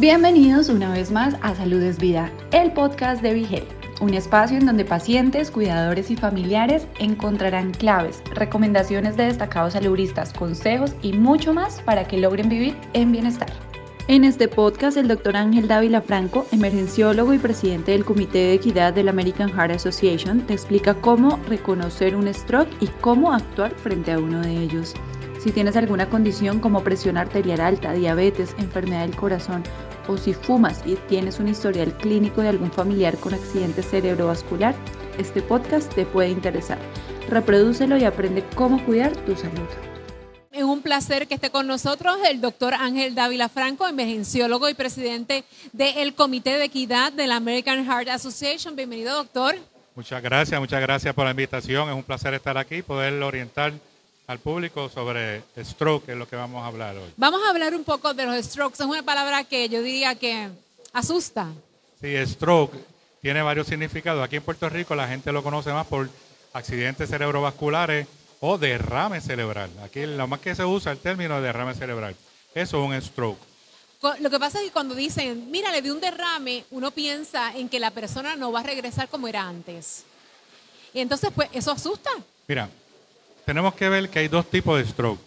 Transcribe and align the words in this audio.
Bienvenidos 0.00 0.70
una 0.70 0.94
vez 0.94 1.10
más 1.10 1.36
a 1.42 1.54
Salud 1.54 1.82
es 1.82 1.98
Vida, 1.98 2.32
el 2.52 2.72
podcast 2.72 3.20
de 3.20 3.34
Vigel, 3.34 3.64
un 4.00 4.14
espacio 4.14 4.56
en 4.56 4.64
donde 4.64 4.86
pacientes, 4.86 5.50
cuidadores 5.50 6.10
y 6.10 6.16
familiares 6.16 6.86
encontrarán 6.98 7.72
claves, 7.72 8.22
recomendaciones 8.32 9.18
de 9.18 9.24
destacados 9.24 9.74
saludistas, 9.74 10.32
consejos 10.32 10.94
y 11.02 11.12
mucho 11.12 11.52
más 11.52 11.82
para 11.82 12.08
que 12.08 12.16
logren 12.16 12.48
vivir 12.48 12.78
en 12.94 13.12
bienestar. 13.12 13.52
En 14.08 14.24
este 14.24 14.48
podcast, 14.48 14.96
el 14.96 15.06
doctor 15.06 15.36
Ángel 15.36 15.68
Dávila 15.68 16.00
Franco, 16.00 16.46
emergenciólogo 16.50 17.34
y 17.34 17.38
presidente 17.38 17.92
del 17.92 18.06
Comité 18.06 18.38
de 18.38 18.54
Equidad 18.54 18.94
de 18.94 19.04
la 19.04 19.10
American 19.10 19.50
Heart 19.50 19.72
Association, 19.72 20.40
te 20.46 20.54
explica 20.54 20.94
cómo 20.94 21.38
reconocer 21.46 22.16
un 22.16 22.32
stroke 22.32 22.72
y 22.80 22.86
cómo 23.02 23.34
actuar 23.34 23.72
frente 23.72 24.12
a 24.12 24.18
uno 24.18 24.40
de 24.40 24.62
ellos. 24.62 24.94
Si 25.38 25.52
tienes 25.52 25.76
alguna 25.76 26.08
condición 26.08 26.60
como 26.60 26.82
presión 26.82 27.16
arterial 27.16 27.60
alta, 27.60 27.92
diabetes, 27.92 28.54
enfermedad 28.58 29.02
del 29.02 29.16
corazón 29.16 29.62
o 30.10 30.16
si 30.16 30.34
fumas 30.34 30.82
y 30.84 30.96
tienes 31.08 31.38
un 31.38 31.48
historial 31.48 31.96
clínico 31.96 32.42
de 32.42 32.48
algún 32.48 32.72
familiar 32.72 33.16
con 33.16 33.32
accidente 33.32 33.82
cerebrovascular, 33.82 34.74
este 35.18 35.40
podcast 35.40 35.92
te 35.94 36.04
puede 36.04 36.30
interesar. 36.30 36.78
Reprodúcelo 37.28 37.96
y 37.96 38.04
aprende 38.04 38.44
cómo 38.56 38.84
cuidar 38.84 39.16
tu 39.18 39.36
salud. 39.36 39.68
Es 40.50 40.64
un 40.64 40.82
placer 40.82 41.28
que 41.28 41.34
esté 41.34 41.50
con 41.50 41.68
nosotros 41.68 42.16
el 42.28 42.40
doctor 42.40 42.74
Ángel 42.74 43.14
Dávila 43.14 43.48
Franco, 43.48 43.86
emergenciólogo 43.86 44.68
y 44.68 44.74
presidente 44.74 45.44
del 45.72 46.14
Comité 46.14 46.58
de 46.58 46.64
Equidad 46.64 47.12
de 47.12 47.28
la 47.28 47.36
American 47.36 47.84
Heart 47.84 48.08
Association. 48.08 48.74
Bienvenido, 48.74 49.14
doctor. 49.14 49.54
Muchas 49.94 50.22
gracias, 50.22 50.60
muchas 50.60 50.80
gracias 50.80 51.14
por 51.14 51.24
la 51.24 51.30
invitación. 51.30 51.88
Es 51.88 51.94
un 51.94 52.02
placer 52.02 52.34
estar 52.34 52.58
aquí 52.58 52.76
y 52.76 52.82
poder 52.82 53.22
orientar 53.22 53.72
al 54.30 54.38
público 54.38 54.88
sobre 54.88 55.42
stroke, 55.58 56.06
que 56.06 56.12
es 56.12 56.18
lo 56.18 56.28
que 56.28 56.36
vamos 56.36 56.62
a 56.62 56.68
hablar 56.68 56.96
hoy. 56.96 57.12
Vamos 57.16 57.40
a 57.44 57.50
hablar 57.50 57.74
un 57.74 57.82
poco 57.82 58.14
de 58.14 58.26
los 58.26 58.36
strokes. 58.44 58.80
Es 58.80 58.86
una 58.86 59.02
palabra 59.02 59.42
que 59.42 59.68
yo 59.68 59.82
diría 59.82 60.14
que 60.14 60.48
asusta. 60.92 61.48
Sí, 62.00 62.14
stroke 62.26 62.76
tiene 63.20 63.42
varios 63.42 63.66
significados. 63.66 64.22
Aquí 64.22 64.36
en 64.36 64.44
Puerto 64.44 64.68
Rico 64.68 64.94
la 64.94 65.08
gente 65.08 65.32
lo 65.32 65.42
conoce 65.42 65.72
más 65.72 65.84
por 65.88 66.08
accidentes 66.52 67.10
cerebrovasculares 67.10 68.06
o 68.38 68.56
derrame 68.56 69.20
cerebral. 69.20 69.68
Aquí 69.82 70.06
lo 70.06 70.28
más 70.28 70.38
que 70.38 70.54
se 70.54 70.64
usa 70.64 70.92
el 70.92 70.98
término 70.98 71.34
de 71.34 71.48
derrame 71.48 71.74
cerebral. 71.74 72.14
Eso 72.54 72.84
es 72.84 72.88
un 72.88 73.02
stroke. 73.02 73.40
Lo 74.20 74.30
que 74.30 74.38
pasa 74.38 74.60
es 74.60 74.66
que 74.66 74.70
cuando 74.70 74.94
dicen, 74.94 75.50
mira, 75.50 75.72
le 75.72 75.82
dio 75.82 75.92
un 75.92 76.00
derrame, 76.00 76.64
uno 76.70 76.92
piensa 76.92 77.52
en 77.56 77.68
que 77.68 77.80
la 77.80 77.90
persona 77.90 78.36
no 78.36 78.52
va 78.52 78.60
a 78.60 78.62
regresar 78.62 79.08
como 79.08 79.26
era 79.26 79.42
antes. 79.42 80.04
Y 80.94 81.00
entonces, 81.00 81.30
pues, 81.34 81.48
eso 81.52 81.72
asusta. 81.72 82.10
Mira, 82.46 82.70
tenemos 83.44 83.74
que 83.74 83.88
ver 83.88 84.08
que 84.08 84.20
hay 84.20 84.28
dos 84.28 84.48
tipos 84.48 84.78
de 84.78 84.86
stroke. 84.86 85.20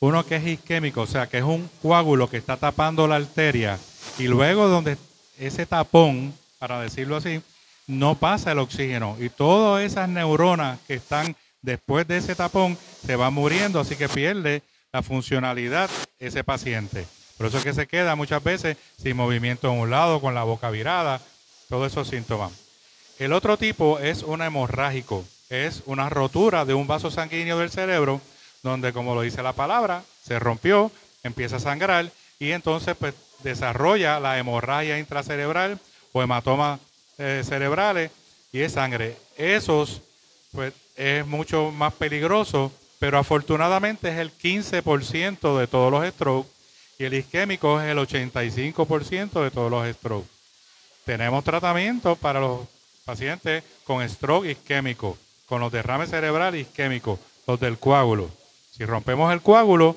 Uno 0.00 0.26
que 0.26 0.36
es 0.36 0.46
isquémico, 0.46 1.02
o 1.02 1.06
sea, 1.06 1.28
que 1.28 1.38
es 1.38 1.44
un 1.44 1.70
coágulo 1.80 2.28
que 2.28 2.36
está 2.36 2.56
tapando 2.56 3.06
la 3.06 3.16
arteria 3.16 3.78
y 4.18 4.24
luego 4.24 4.68
donde 4.68 4.96
ese 5.38 5.64
tapón, 5.64 6.34
para 6.58 6.80
decirlo 6.80 7.16
así, 7.16 7.40
no 7.86 8.16
pasa 8.16 8.52
el 8.52 8.58
oxígeno 8.58 9.16
y 9.20 9.28
todas 9.28 9.84
esas 9.84 10.08
neuronas 10.08 10.78
que 10.86 10.94
están 10.94 11.36
después 11.62 12.06
de 12.08 12.16
ese 12.16 12.34
tapón 12.34 12.76
se 13.06 13.16
van 13.16 13.34
muriendo, 13.34 13.80
así 13.80 13.96
que 13.96 14.08
pierde 14.08 14.62
la 14.92 15.02
funcionalidad 15.02 15.88
ese 16.18 16.44
paciente. 16.44 17.06
Por 17.38 17.46
eso 17.46 17.58
es 17.58 17.64
que 17.64 17.72
se 17.72 17.86
queda 17.86 18.14
muchas 18.14 18.42
veces 18.42 18.76
sin 19.00 19.16
movimiento 19.16 19.72
en 19.72 19.78
un 19.78 19.90
lado, 19.90 20.20
con 20.20 20.34
la 20.34 20.44
boca 20.44 20.70
virada, 20.70 21.20
todos 21.68 21.90
esos 21.90 22.08
síntomas. 22.08 22.52
El 23.18 23.32
otro 23.32 23.56
tipo 23.56 23.98
es 23.98 24.22
un 24.22 24.42
hemorrágico 24.42 25.24
es 25.52 25.82
una 25.84 26.08
rotura 26.08 26.64
de 26.64 26.72
un 26.72 26.86
vaso 26.86 27.10
sanguíneo 27.10 27.58
del 27.58 27.70
cerebro, 27.70 28.22
donde, 28.62 28.94
como 28.94 29.14
lo 29.14 29.20
dice 29.20 29.42
la 29.42 29.52
palabra, 29.52 30.02
se 30.24 30.38
rompió, 30.38 30.90
empieza 31.22 31.56
a 31.56 31.60
sangrar 31.60 32.10
y 32.38 32.52
entonces 32.52 32.96
pues, 32.98 33.14
desarrolla 33.42 34.18
la 34.18 34.38
hemorragia 34.38 34.98
intracerebral 34.98 35.78
o 36.12 36.22
hematomas 36.22 36.80
eh, 37.18 37.42
cerebrales 37.44 38.10
y 38.50 38.60
es 38.60 38.72
sangre. 38.72 39.14
Esos 39.36 40.00
pues, 40.52 40.72
es 40.96 41.26
mucho 41.26 41.70
más 41.70 41.92
peligroso, 41.92 42.72
pero 42.98 43.18
afortunadamente 43.18 44.08
es 44.08 44.18
el 44.18 44.32
15% 44.32 45.58
de 45.58 45.66
todos 45.66 45.92
los 45.92 46.08
strokes 46.14 46.50
y 46.98 47.04
el 47.04 47.12
isquémico 47.12 47.78
es 47.78 47.90
el 47.90 47.98
85% 47.98 49.44
de 49.44 49.50
todos 49.50 49.70
los 49.70 49.86
strokes. 49.96 50.30
Tenemos 51.04 51.44
tratamiento 51.44 52.16
para 52.16 52.40
los 52.40 52.60
pacientes 53.04 53.62
con 53.84 54.08
stroke 54.08 54.46
isquémico 54.46 55.18
con 55.52 55.60
los 55.60 55.70
derrames 55.70 56.08
cerebrales 56.08 56.62
isquémicos, 56.62 57.20
los 57.46 57.60
del 57.60 57.76
coágulo. 57.76 58.30
Si 58.74 58.86
rompemos 58.86 59.30
el 59.34 59.42
coágulo 59.42 59.94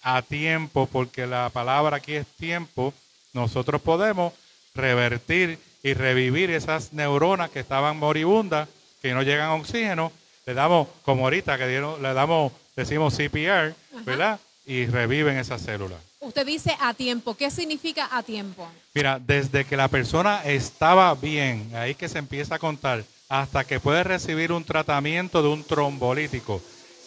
a 0.00 0.22
tiempo, 0.22 0.88
porque 0.90 1.26
la 1.26 1.50
palabra 1.50 1.98
aquí 1.98 2.14
es 2.14 2.26
tiempo, 2.26 2.94
nosotros 3.34 3.82
podemos 3.82 4.32
revertir 4.74 5.58
y 5.82 5.92
revivir 5.92 6.50
esas 6.50 6.94
neuronas 6.94 7.50
que 7.50 7.60
estaban 7.60 7.98
moribundas, 7.98 8.70
que 9.02 9.12
no 9.12 9.20
llegan 9.20 9.50
a 9.50 9.54
oxígeno, 9.54 10.12
le 10.46 10.54
damos, 10.54 10.88
como 11.04 11.24
ahorita 11.24 11.58
que 11.58 11.66
le 11.66 12.14
damos, 12.14 12.50
decimos 12.74 13.14
CPR, 13.14 13.74
¿verdad? 14.06 14.40
Y 14.64 14.86
reviven 14.86 15.36
esas 15.36 15.60
células. 15.60 16.00
Usted 16.20 16.46
dice 16.46 16.74
a 16.80 16.94
tiempo. 16.94 17.36
¿Qué 17.36 17.50
significa 17.50 18.08
a 18.10 18.22
tiempo? 18.22 18.66
Mira, 18.94 19.18
desde 19.18 19.66
que 19.66 19.76
la 19.76 19.88
persona 19.88 20.42
estaba 20.42 21.14
bien, 21.16 21.70
ahí 21.74 21.94
que 21.94 22.08
se 22.08 22.18
empieza 22.18 22.54
a 22.54 22.58
contar, 22.58 23.04
hasta 23.30 23.62
que 23.62 23.78
puede 23.78 24.02
recibir 24.02 24.50
un 24.50 24.64
tratamiento 24.64 25.40
de 25.40 25.48
un 25.48 25.62
trombolítico. 25.62 26.60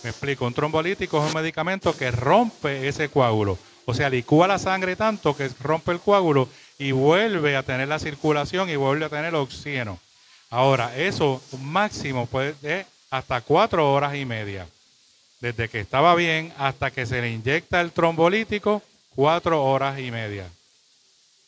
Me 0.03 0.09
explico, 0.09 0.45
un 0.45 0.53
trombolítico 0.53 1.21
es 1.21 1.27
un 1.27 1.39
medicamento 1.39 1.95
que 1.95 2.11
rompe 2.11 2.87
ese 2.87 3.09
coágulo. 3.09 3.59
O 3.85 3.93
sea, 3.93 4.09
licúa 4.09 4.47
la 4.47 4.57
sangre 4.57 4.95
tanto 4.95 5.35
que 5.35 5.49
rompe 5.59 5.91
el 5.91 5.99
coágulo 5.99 6.47
y 6.79 6.93
vuelve 6.93 7.57
a 7.57 7.63
tener 7.63 7.89
la 7.89 7.99
circulación 7.99 8.69
y 8.69 8.77
vuelve 8.77 9.03
a 9.03 9.09
tener 9.09 9.35
oxígeno. 9.35 9.99
Ahora, 10.49 10.95
eso 10.95 11.41
máximo 11.59 12.25
puede 12.25 12.85
hasta 13.11 13.41
cuatro 13.41 13.91
horas 13.91 14.15
y 14.15 14.23
media. 14.23 14.65
Desde 15.41 15.67
que 15.67 15.81
estaba 15.81 16.15
bien 16.15 16.53
hasta 16.57 16.89
que 16.89 17.05
se 17.05 17.21
le 17.21 17.31
inyecta 17.31 17.81
el 17.81 17.91
trombolítico, 17.91 18.81
cuatro 19.13 19.61
horas 19.61 19.99
y 19.99 20.09
media. 20.09 20.47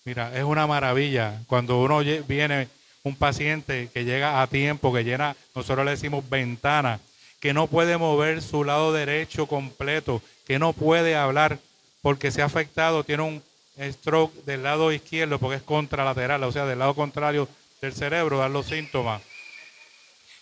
Mira, 0.03 0.37
es 0.37 0.43
una 0.43 0.67
maravilla 0.67 1.39
cuando 1.47 1.79
uno 1.79 1.99
viene 2.27 2.67
un 3.05 3.15
paciente 3.15 3.87
que 3.93 4.03
llega 4.03 4.41
a 4.41 4.47
tiempo, 4.47 4.91
que 4.91 5.03
llena, 5.03 5.35
nosotros 5.53 5.85
le 5.85 5.91
decimos 5.91 6.27
ventana, 6.27 6.99
que 7.39 7.53
no 7.53 7.67
puede 7.67 7.97
mover 7.97 8.41
su 8.41 8.63
lado 8.63 8.91
derecho 8.93 9.45
completo, 9.45 10.23
que 10.47 10.57
no 10.57 10.73
puede 10.73 11.15
hablar 11.15 11.59
porque 12.01 12.31
se 12.31 12.41
ha 12.41 12.45
afectado, 12.45 13.03
tiene 13.03 13.21
un 13.21 13.43
stroke 13.79 14.33
del 14.45 14.63
lado 14.63 14.91
izquierdo 14.91 15.37
porque 15.37 15.57
es 15.57 15.61
contralateral, 15.61 16.43
o 16.43 16.51
sea, 16.51 16.65
del 16.65 16.79
lado 16.79 16.95
contrario 16.95 17.47
del 17.79 17.93
cerebro, 17.93 18.39
dan 18.39 18.53
los 18.53 18.65
síntomas. 18.65 19.21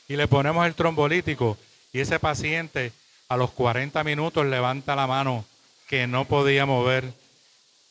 Y 0.08 0.16
le 0.16 0.30
ponemos 0.30 0.66
el 0.66 0.74
trombolítico 0.74 1.58
y 1.92 2.00
ese 2.00 2.18
paciente 2.18 2.94
a 3.28 3.36
los 3.36 3.52
40 3.52 4.02
minutos 4.06 4.46
levanta 4.46 4.96
la 4.96 5.06
mano 5.06 5.44
que 5.90 6.08
no 6.08 6.24
podía 6.24 6.66
mover 6.66 7.12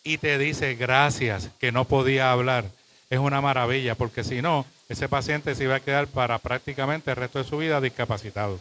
y 0.03 0.17
te 0.17 0.39
dice 0.39 0.77
gracias, 0.77 1.51
que 1.61 1.73
no 1.73 1.85
podía 1.85 2.33
hablar 2.33 2.65
es 3.13 3.19
una 3.19 3.43
maravilla, 3.43 3.95
porque 3.95 4.25
si 4.25 4.41
no, 4.41 4.65
ese 4.89 5.07
paciente 5.07 5.55
se 5.55 5.65
iba 5.65 5.75
a 5.75 5.81
quedar 5.81 6.07
para 6.07 6.39
prácticamente 6.39 7.11
el 7.11 7.17
resto 7.17 7.41
de 7.41 7.45
su 7.45 7.59
vida 7.59 7.79
discapacitado. 7.79 8.59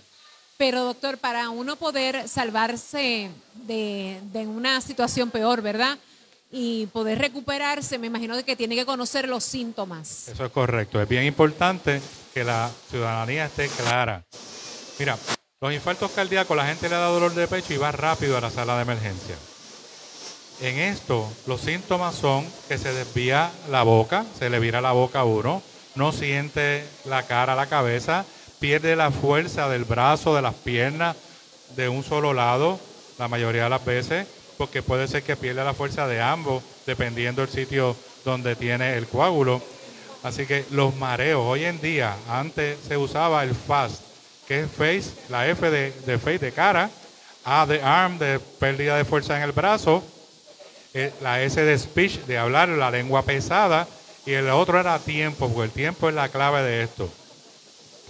Pero 0.58 0.84
doctor, 0.84 1.18
para 1.20 1.50
uno 1.50 1.78
poder 1.78 2.28
salvarse 2.28 3.32
de, 3.66 4.20
una 4.46 4.82
situación 4.82 5.32
peor, 5.32 5.62
¿verdad? 5.62 5.98
Y 6.52 6.88
poder 6.88 7.20
recuperarse, 7.20 7.98
me 7.98 8.08
imagino 8.08 8.44
que 8.44 8.58
tiene 8.58 8.76
que 8.76 8.86
conocer 8.86 9.30
los 9.30 9.46
síntomas. 9.46 10.28
Eso 10.28 10.44
es 10.44 10.52
correcto. 10.52 11.02
Es 11.02 11.08
bien 11.08 11.24
importante 11.24 12.02
que 12.34 12.44
la 12.44 12.70
ciudadanía 12.90 13.46
esté 13.46 13.70
clara. 13.70 14.26
Mira, 15.00 15.18
los 15.62 15.74
infartos 15.74 16.12
cardíacos, 16.12 16.58
la 16.58 16.68
gente 16.68 16.90
le 16.90 16.96
da 16.96 17.06
dolor 17.06 17.34
de 17.34 17.48
pecho 17.48 17.74
y 17.74 17.78
va 17.78 17.94
rápido 17.94 18.36
a 18.36 18.42
la 18.42 18.50
sala 18.50 18.76
de 18.76 18.82
emergencia. 18.82 19.38
En 20.62 20.78
esto, 20.78 21.28
los 21.48 21.62
síntomas 21.62 22.14
son 22.14 22.46
que 22.68 22.78
se 22.78 22.94
desvía 22.94 23.50
la 23.72 23.82
boca, 23.82 24.26
se 24.38 24.48
le 24.48 24.60
vira 24.60 24.80
la 24.80 24.92
boca 24.92 25.22
a 25.22 25.24
uno, 25.24 25.64
no 25.96 26.12
siente 26.12 26.86
la 27.06 27.24
cara, 27.24 27.56
la 27.56 27.66
cabeza, 27.66 28.26
pierde 28.60 28.96
la 28.96 29.10
fuerza 29.10 29.70
del 29.70 29.86
brazo, 29.86 30.36
de 30.36 30.44
las 30.44 30.54
piernas 30.54 31.18
de 31.76 31.90
un 31.90 32.04
solo 32.04 32.36
lado, 32.36 32.80
la 33.18 33.28
mayoría 33.28 33.64
de 33.64 33.70
las 33.72 33.84
veces, 33.84 34.28
porque 34.60 34.84
puede 34.84 35.08
ser 35.08 35.24
que 35.24 35.36
pierda 35.36 35.64
la 35.64 35.74
fuerza 35.74 36.06
de 36.08 36.22
ambos, 36.22 36.62
dependiendo 36.86 37.42
del 37.42 37.50
sitio 37.50 37.96
donde 38.24 38.56
tiene 38.56 38.98
el 38.98 39.08
coágulo. 39.08 39.64
Así 40.22 40.46
que 40.46 40.66
los 40.70 40.96
mareos, 40.96 41.42
hoy 41.44 41.66
en 41.66 41.82
día, 41.82 42.16
antes 42.30 42.78
se 42.88 42.98
usaba 42.98 43.44
el 43.44 43.56
FAST, 43.56 44.04
que 44.48 44.60
es 44.60 44.72
face, 44.72 45.12
la 45.30 45.48
F 45.48 45.72
de, 45.72 45.92
de 46.06 46.20
face 46.20 46.38
de 46.38 46.52
cara, 46.52 46.92
A 47.44 47.66
de 47.66 47.82
arm, 47.82 48.20
de 48.20 48.40
pérdida 48.60 48.96
de 48.98 49.06
fuerza 49.06 49.36
en 49.36 49.42
el 49.42 49.52
brazo, 49.54 50.04
la 51.22 51.42
S 51.42 51.62
de 51.62 51.78
speech, 51.78 52.22
de 52.26 52.38
hablar, 52.38 52.70
la 52.70 52.92
lengua 52.92 53.24
pesada, 53.24 53.88
y 54.26 54.34
el 54.34 54.50
otro 54.50 54.80
era 54.80 55.00
tiempo, 55.00 55.48
porque 55.48 55.66
el 55.66 55.72
tiempo 55.72 56.10
es 56.10 56.16
la 56.16 56.30
clave 56.30 56.62
de 56.64 56.84
esto. 56.84 57.10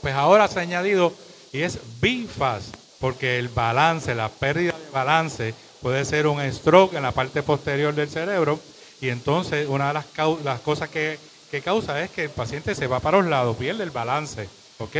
Pues 0.01 0.13
ahora 0.13 0.47
se 0.47 0.59
ha 0.59 0.63
añadido 0.63 1.13
y 1.53 1.61
es 1.61 1.79
BFAST, 2.01 2.75
porque 2.99 3.37
el 3.37 3.49
balance, 3.49 4.15
la 4.15 4.29
pérdida 4.29 4.73
de 4.73 4.91
balance 4.91 5.53
puede 5.81 6.05
ser 6.05 6.27
un 6.27 6.41
stroke 6.51 6.95
en 6.95 7.03
la 7.03 7.11
parte 7.11 7.43
posterior 7.43 7.93
del 7.93 8.09
cerebro 8.09 8.59
y 8.99 9.09
entonces 9.09 9.67
una 9.67 9.87
de 9.87 9.93
las, 9.93 10.05
las 10.43 10.59
cosas 10.61 10.89
que, 10.89 11.17
que 11.49 11.61
causa 11.61 12.01
es 12.01 12.11
que 12.11 12.25
el 12.25 12.29
paciente 12.29 12.75
se 12.75 12.87
va 12.87 12.99
para 12.99 13.17
los 13.17 13.27
lados, 13.27 13.57
pierde 13.57 13.83
el 13.83 13.91
balance, 13.91 14.47
¿ok? 14.79 14.95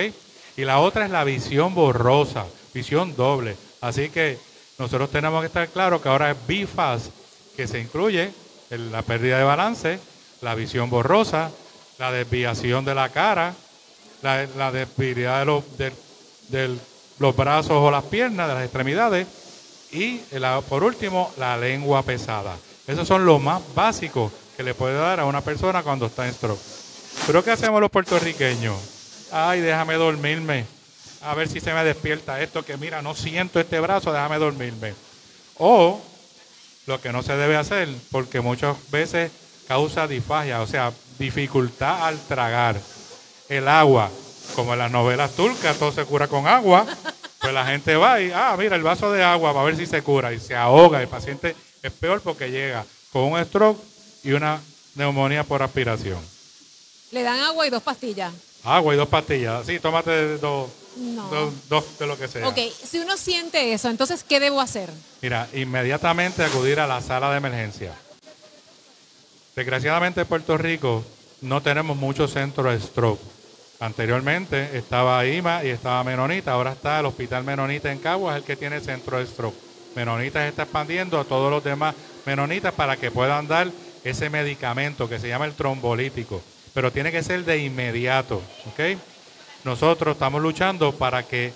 Y 0.58 0.66
la 0.66 0.80
otra 0.80 1.06
es 1.06 1.12
la 1.12 1.24
visión 1.24 1.74
borrosa, 1.74 2.46
visión 2.74 3.16
doble. 3.16 3.56
Así 3.80 4.10
que 4.10 4.38
nosotros 4.78 5.10
tenemos 5.12 5.42
que 5.42 5.48
estar 5.48 5.68
claros 5.70 6.02
que 6.02 6.10
ahora 6.10 6.32
es 6.32 6.38
BIFAS, 6.48 7.10
que 7.62 7.68
se 7.68 7.80
incluye 7.80 8.32
la 8.72 9.04
pérdida 9.04 9.38
de 9.38 9.44
balance, 9.44 10.00
la 10.42 10.56
visión 10.56 10.90
borrosa, 10.90 11.52
la 12.00 12.12
desviación 12.12 12.86
de 12.86 12.96
la 12.96 13.10
cara, 13.10 13.54
la, 14.24 14.48
la 14.58 14.72
de 14.72 14.88
los, 15.46 15.64
de, 15.78 16.76
los 17.20 17.36
brazos 17.36 17.74
o 17.74 17.92
las 17.92 18.04
piernas, 18.06 18.48
de 18.48 18.56
las 18.56 18.64
extremidades, 18.64 19.28
y 19.92 20.22
por 20.70 20.84
último, 20.84 21.32
la 21.38 21.56
lengua 21.56 22.02
pesada. 22.02 22.58
Esos 22.88 23.08
son 23.08 23.28
los 23.28 23.40
más 23.40 23.62
básicos 23.76 24.32
que 24.58 24.64
le 24.64 24.74
puede 24.74 24.96
dar 24.96 25.20
a 25.20 25.26
una 25.26 25.42
persona 25.42 25.84
cuando 25.84 26.08
está 26.08 26.26
en 26.26 26.34
stroke. 26.34 26.60
Pero 27.28 27.44
¿qué 27.44 27.52
hacemos 27.52 27.80
los 27.80 27.92
puertorriqueños? 27.92 28.76
Ay, 29.32 29.62
déjame 29.62 29.94
dormirme. 29.96 30.66
A 31.22 31.36
ver 31.36 31.48
si 31.48 31.60
se 31.60 31.76
me 31.76 31.84
despierta 31.84 32.42
esto 32.42 32.66
que 32.66 32.78
mira, 32.78 33.04
no 33.04 33.14
siento 33.14 33.60
este 33.60 33.80
brazo, 33.80 34.12
déjame 34.12 34.40
dormirme. 34.40 34.96
O 35.60 36.02
lo 36.86 37.00
que 37.02 37.12
no 37.12 37.24
se 37.24 37.36
debe 37.36 37.56
hacer, 37.56 37.88
porque 38.12 38.42
muchas 38.42 38.76
veces 38.92 39.32
causa 39.68 40.08
disfagia, 40.08 40.62
o 40.62 40.68
sea, 40.68 40.92
dificultad 41.18 42.08
al 42.08 42.20
tragar. 42.28 42.80
El 43.48 43.68
agua, 43.68 44.10
como 44.56 44.74
en 44.74 44.80
las 44.80 44.92
novelas 44.92 45.32
turcas, 45.32 45.78
todo 45.78 45.92
se 45.92 46.06
cura 46.06 46.28
con 46.28 46.48
agua, 46.48 46.86
pues 47.40 47.54
la 47.54 47.66
gente 47.66 47.96
va 47.96 48.22
y, 48.22 48.32
ah, 48.32 48.56
mira, 48.58 48.76
el 48.76 48.84
vaso 48.84 49.12
de 49.12 49.24
agua, 49.24 49.52
va 49.52 49.62
a 49.62 49.66
ver 49.66 49.76
si 49.76 49.86
se 49.86 50.02
cura, 50.02 50.34
y 50.34 50.40
se 50.40 50.56
ahoga. 50.56 51.02
El 51.02 51.08
paciente 51.08 51.56
es 51.82 51.92
peor 51.92 52.22
porque 52.22 52.50
llega 52.50 52.86
con 53.12 53.24
un 53.24 53.44
stroke 53.44 53.82
y 54.24 54.32
una 54.32 54.60
neumonía 54.96 55.44
por 55.44 55.64
aspiración. 55.64 56.20
Le 57.12 57.24
dan 57.24 57.40
agua 57.40 57.68
y 57.68 57.70
dos 57.70 57.84
pastillas. 57.84 58.34
Agua 58.64 58.94
y 58.94 58.98
dos 58.98 59.10
pastillas. 59.10 59.66
Sí, 59.66 59.80
tómate 59.80 60.38
dos, 60.38 60.70
dos, 61.70 62.00
de 62.00 62.08
lo 62.08 62.18
que 62.18 62.28
sea. 62.28 62.48
Ok, 62.48 62.58
si 62.84 63.00
uno 63.00 63.18
siente 63.18 63.74
eso, 63.74 63.90
entonces, 63.90 64.24
¿qué 64.24 64.40
debo 64.40 64.62
hacer? 64.62 64.90
Mira, 65.22 65.48
inmediatamente 65.54 66.44
acudir 66.44 66.80
a 66.80 66.88
la 66.88 67.02
sala 67.02 67.32
de 67.32 67.38
emergencia. 67.38 67.94
Desgraciadamente 69.56 70.22
en 70.22 70.28
Puerto 70.28 70.58
Rico 70.58 71.04
no 71.42 71.62
tenemos 71.62 71.98
muchos 71.98 72.32
centros 72.32 72.74
de 72.74 72.80
stroke. 72.80 73.22
Anteriormente 73.80 74.78
estaba 74.78 75.26
IMA 75.26 75.64
y 75.64 75.70
estaba 75.70 76.04
Menonita, 76.04 76.52
ahora 76.52 76.74
está 76.74 77.00
el 77.00 77.08
Hospital 77.08 77.44
Menonita 77.44 77.92
en 77.92 77.98
Caguas, 77.98 78.38
el 78.38 78.44
que 78.44 78.56
tiene 78.56 78.80
centro 78.80 79.18
de 79.18 79.26
stroke. 79.26 79.58
Menonita 79.96 80.48
está 80.48 80.64
expandiendo 80.64 81.20
a 81.20 81.26
todos 81.26 81.52
los 81.52 81.64
demás 81.64 81.96
menonitas 82.26 82.74
para 82.74 82.96
que 82.96 83.12
puedan 83.12 83.48
dar 83.48 83.70
ese 84.04 84.30
medicamento 84.30 85.10
que 85.10 85.20
se 85.20 85.28
llama 85.28 85.46
el 85.46 85.54
trombolítico, 85.54 86.42
pero 86.74 86.92
tiene 86.92 87.12
que 87.12 87.24
ser 87.24 87.44
de 87.44 87.58
inmediato, 87.58 88.42
¿ok? 88.68 88.98
Nosotros 89.64 90.14
estamos 90.14 90.42
luchando 90.42 90.92
para 90.92 91.24
que 91.24 91.54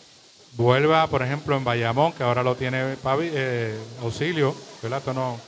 vuelva, 0.55 1.07
por 1.07 1.21
ejemplo, 1.21 1.57
en 1.57 1.63
Bayamón, 1.63 2.13
que 2.13 2.23
ahora 2.23 2.43
lo 2.43 2.55
tiene 2.55 2.95
eh, 3.21 3.79
auxilio, 4.01 4.55
¿verdad? 4.81 5.01
no, 5.13 5.39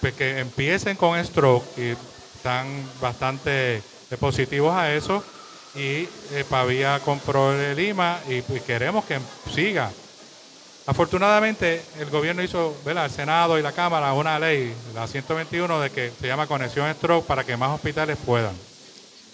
pues 0.00 0.14
que 0.14 0.38
empiecen 0.38 0.96
con 0.96 1.22
stroke 1.24 1.66
y 1.78 1.96
están 2.36 2.66
bastante 3.00 3.82
positivos 4.20 4.74
a 4.74 4.94
eso 4.94 5.24
y 5.74 6.08
eh, 6.32 6.44
Pavía 6.48 7.00
compró 7.00 7.52
el 7.52 7.76
Lima 7.76 8.20
y 8.28 8.42
pues, 8.42 8.62
queremos 8.62 9.04
que 9.04 9.18
siga. 9.52 9.90
Afortunadamente 10.86 11.82
el 11.98 12.08
gobierno 12.10 12.42
hizo, 12.42 12.76
¿verdad? 12.84 13.06
el 13.06 13.10
Senado 13.10 13.58
y 13.58 13.62
la 13.62 13.72
Cámara 13.72 14.12
una 14.12 14.38
ley, 14.38 14.72
la 14.94 15.06
121, 15.06 15.80
de 15.80 15.90
que 15.90 16.12
se 16.18 16.26
llama 16.28 16.46
conexión 16.46 16.92
stroke 16.94 17.26
para 17.26 17.44
que 17.44 17.56
más 17.56 17.70
hospitales 17.70 18.16
puedan. 18.24 18.54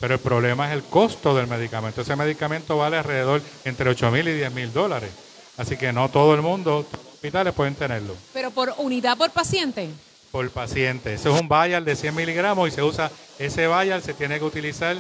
Pero 0.03 0.15
el 0.15 0.21
problema 0.21 0.67
es 0.67 0.73
el 0.73 0.83
costo 0.83 1.33
del 1.33 1.47
medicamento. 1.47 2.01
Ese 2.01 2.17
medicamento 2.17 2.77
vale 2.77 2.97
alrededor 2.97 3.41
entre 3.65 3.89
8 3.89 4.11
mil 4.11 4.27
y 4.27 4.33
10 4.33 4.53
mil 4.53 4.73
dólares. 4.73 5.13
Así 5.57 5.77
que 5.77 5.93
no 5.93 6.09
todo 6.09 6.35
el 6.35 6.43
mundo, 6.43 6.85
hospitales 7.13 7.55
pueden 7.55 7.77
tenerlo. 7.77 8.17
¿Pero 8.33 8.51
por 8.51 8.75
unidad 8.79 9.17
por 9.17 9.31
paciente? 9.31 9.91
Por 10.33 10.51
paciente. 10.51 11.15
Ese 11.15 11.33
es 11.33 11.41
un 11.41 11.49
vial 11.49 11.85
de 11.85 11.95
100 11.95 12.17
miligramos 12.17 12.69
y 12.69 12.73
se 12.73 12.83
usa, 12.83 13.13
ese 13.39 13.69
vial 13.69 14.03
se 14.03 14.13
tiene 14.13 14.41
que 14.41 14.45
utilizar, 14.45 14.97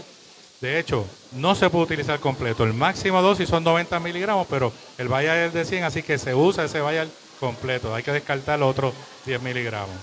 de 0.60 0.78
hecho, 0.78 1.04
no 1.32 1.56
se 1.56 1.68
puede 1.68 1.86
utilizar 1.86 2.20
completo. 2.20 2.62
El 2.62 2.72
máximo 2.72 3.20
dosis 3.22 3.48
son 3.48 3.64
90 3.64 3.98
miligramos, 3.98 4.46
pero 4.48 4.72
el 4.98 5.08
vial 5.08 5.36
es 5.36 5.52
de 5.52 5.64
100, 5.64 5.82
así 5.82 6.04
que 6.04 6.16
se 6.16 6.32
usa 6.32 6.66
ese 6.66 6.80
vial 6.80 7.10
completo. 7.40 7.92
Hay 7.92 8.04
que 8.04 8.12
descartar 8.12 8.56
los 8.56 8.70
otros 8.70 8.94
10 9.26 9.42
miligramos. 9.42 9.96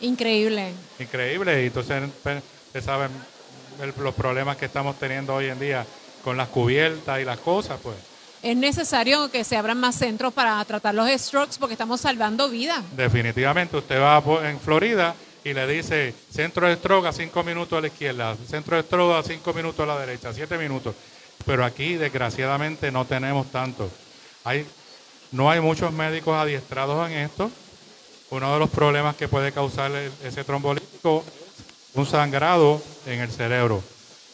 Increíble. 0.00 0.72
Increíble. 0.98 1.62
Y 1.62 1.66
entonces, 1.66 2.02
ustedes 2.02 2.42
pues, 2.72 2.84
los 3.98 4.14
problemas 4.14 4.56
que 4.56 4.66
estamos 4.66 4.98
teniendo 4.98 5.34
hoy 5.34 5.46
en 5.46 5.58
día 5.58 5.86
con 6.22 6.36
las 6.36 6.48
cubiertas 6.48 7.20
y 7.20 7.24
las 7.24 7.38
cosas, 7.38 7.78
pues. 7.82 7.96
Es 8.42 8.56
necesario 8.56 9.30
que 9.30 9.44
se 9.44 9.56
abran 9.56 9.78
más 9.78 9.96
centros 9.96 10.32
para 10.32 10.64
tratar 10.64 10.94
los 10.94 11.10
strokes 11.10 11.56
porque 11.58 11.74
estamos 11.74 12.00
salvando 12.00 12.48
vidas. 12.48 12.82
Definitivamente, 12.96 13.76
usted 13.76 14.00
va 14.00 14.22
en 14.48 14.58
Florida 14.58 15.14
y 15.44 15.52
le 15.52 15.66
dice 15.66 16.14
centro 16.30 16.66
de 16.66 16.76
stroke 16.76 17.06
a 17.06 17.12
cinco 17.12 17.42
minutos 17.42 17.76
a 17.76 17.82
la 17.82 17.88
izquierda, 17.88 18.36
centro 18.48 18.76
de 18.76 18.82
stroke 18.82 19.16
a 19.16 19.22
cinco 19.22 19.52
minutos 19.52 19.80
a 19.80 19.86
la 19.86 19.98
derecha, 19.98 20.32
siete 20.32 20.56
minutos. 20.56 20.94
Pero 21.44 21.64
aquí, 21.64 21.94
desgraciadamente, 21.94 22.90
no 22.90 23.04
tenemos 23.04 23.50
tanto. 23.50 23.90
Hay, 24.44 24.66
no 25.32 25.50
hay 25.50 25.60
muchos 25.60 25.92
médicos 25.92 26.34
adiestrados 26.34 27.10
en 27.10 27.18
esto. 27.18 27.50
Uno 28.30 28.52
de 28.52 28.58
los 28.58 28.70
problemas 28.70 29.16
que 29.16 29.28
puede 29.28 29.52
causar 29.52 29.90
ese 30.24 30.44
trombolítico 30.44 31.24
un 31.94 32.06
sangrado 32.06 32.82
en 33.06 33.20
el 33.20 33.30
cerebro, 33.30 33.82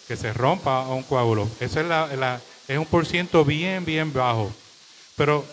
que 0.08 0.17
se 0.17 0.32
rompa 0.32 0.88
un 0.88 1.03
coágulo. 1.03 1.49
Ese 1.61 1.81
es, 1.81 1.87
la, 1.87 2.41
es 2.69 2.79
un 2.79 2.87
por 2.87 3.06
ciento 3.06 3.44
bien, 3.44 3.85
bien 3.85 4.12
bajo. 4.12 4.53
Pero 5.17 5.44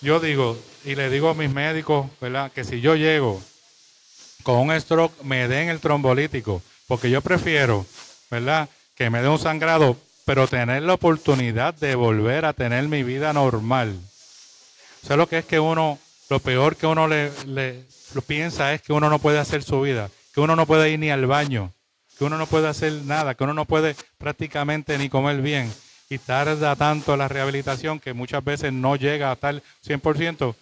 yo 0.00 0.20
digo, 0.20 0.58
y 0.84 0.94
le 0.94 1.10
digo 1.10 1.30
a 1.30 1.34
mis 1.34 1.50
médicos, 1.50 2.06
¿verdad? 2.20 2.52
Que 2.52 2.64
si 2.64 2.80
yo 2.80 2.94
llego 2.96 3.42
con 4.42 4.58
un 4.58 4.80
stroke, 4.80 5.22
me 5.22 5.48
den 5.48 5.68
el 5.68 5.80
trombolítico, 5.80 6.62
porque 6.86 7.10
yo 7.10 7.20
prefiero, 7.22 7.86
¿verdad? 8.30 8.68
Que 8.94 9.08
me 9.08 9.22
dé 9.22 9.28
un 9.28 9.38
sangrado, 9.38 9.96
pero 10.24 10.46
tener 10.48 10.82
la 10.82 10.94
oportunidad 10.94 11.74
de 11.74 11.94
volver 11.94 12.44
a 12.44 12.52
tener 12.52 12.88
mi 12.88 13.02
vida 13.02 13.32
normal. 13.32 13.98
O 15.02 15.06
sea, 15.06 15.16
lo 15.16 15.28
que 15.28 15.38
es 15.38 15.44
que 15.44 15.58
uno, 15.58 15.98
lo 16.28 16.38
peor 16.40 16.76
que 16.76 16.86
uno 16.86 17.08
le, 17.08 17.32
le 17.46 17.84
piensa 18.26 18.74
es 18.74 18.82
que 18.82 18.92
uno 18.92 19.08
no 19.08 19.18
puede 19.18 19.38
hacer 19.38 19.62
su 19.62 19.80
vida 19.80 20.10
que 20.32 20.40
uno 20.40 20.56
no 20.56 20.66
puede 20.66 20.90
ir 20.90 20.98
ni 20.98 21.10
al 21.10 21.26
baño, 21.26 21.72
que 22.18 22.24
uno 22.24 22.38
no 22.38 22.46
puede 22.46 22.68
hacer 22.68 22.92
nada, 23.04 23.34
que 23.34 23.44
uno 23.44 23.54
no 23.54 23.64
puede 23.64 23.96
prácticamente 24.18 24.98
ni 24.98 25.08
comer 25.08 25.40
bien. 25.40 25.72
Y 26.08 26.18
tarda 26.18 26.76
tanto 26.76 27.16
la 27.16 27.28
rehabilitación 27.28 27.98
que 27.98 28.12
muchas 28.12 28.44
veces 28.44 28.72
no 28.72 28.96
llega 28.96 29.30
a 29.30 29.36
tal 29.36 29.62
100% 29.86 30.54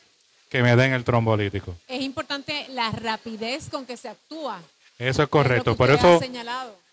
que 0.49 0.63
me 0.63 0.77
den 0.77 0.93
el 0.93 1.05
trombolítico. 1.05 1.77
Es 1.89 2.03
importante 2.03 2.67
la 2.71 2.91
rapidez 2.91 3.69
con 3.69 3.87
que 3.87 3.97
se 3.97 4.09
actúa. 4.09 4.61
Eso 4.99 5.23
es 5.23 5.29
correcto. 5.29 5.77
Por 5.77 5.91
eso 5.91 6.21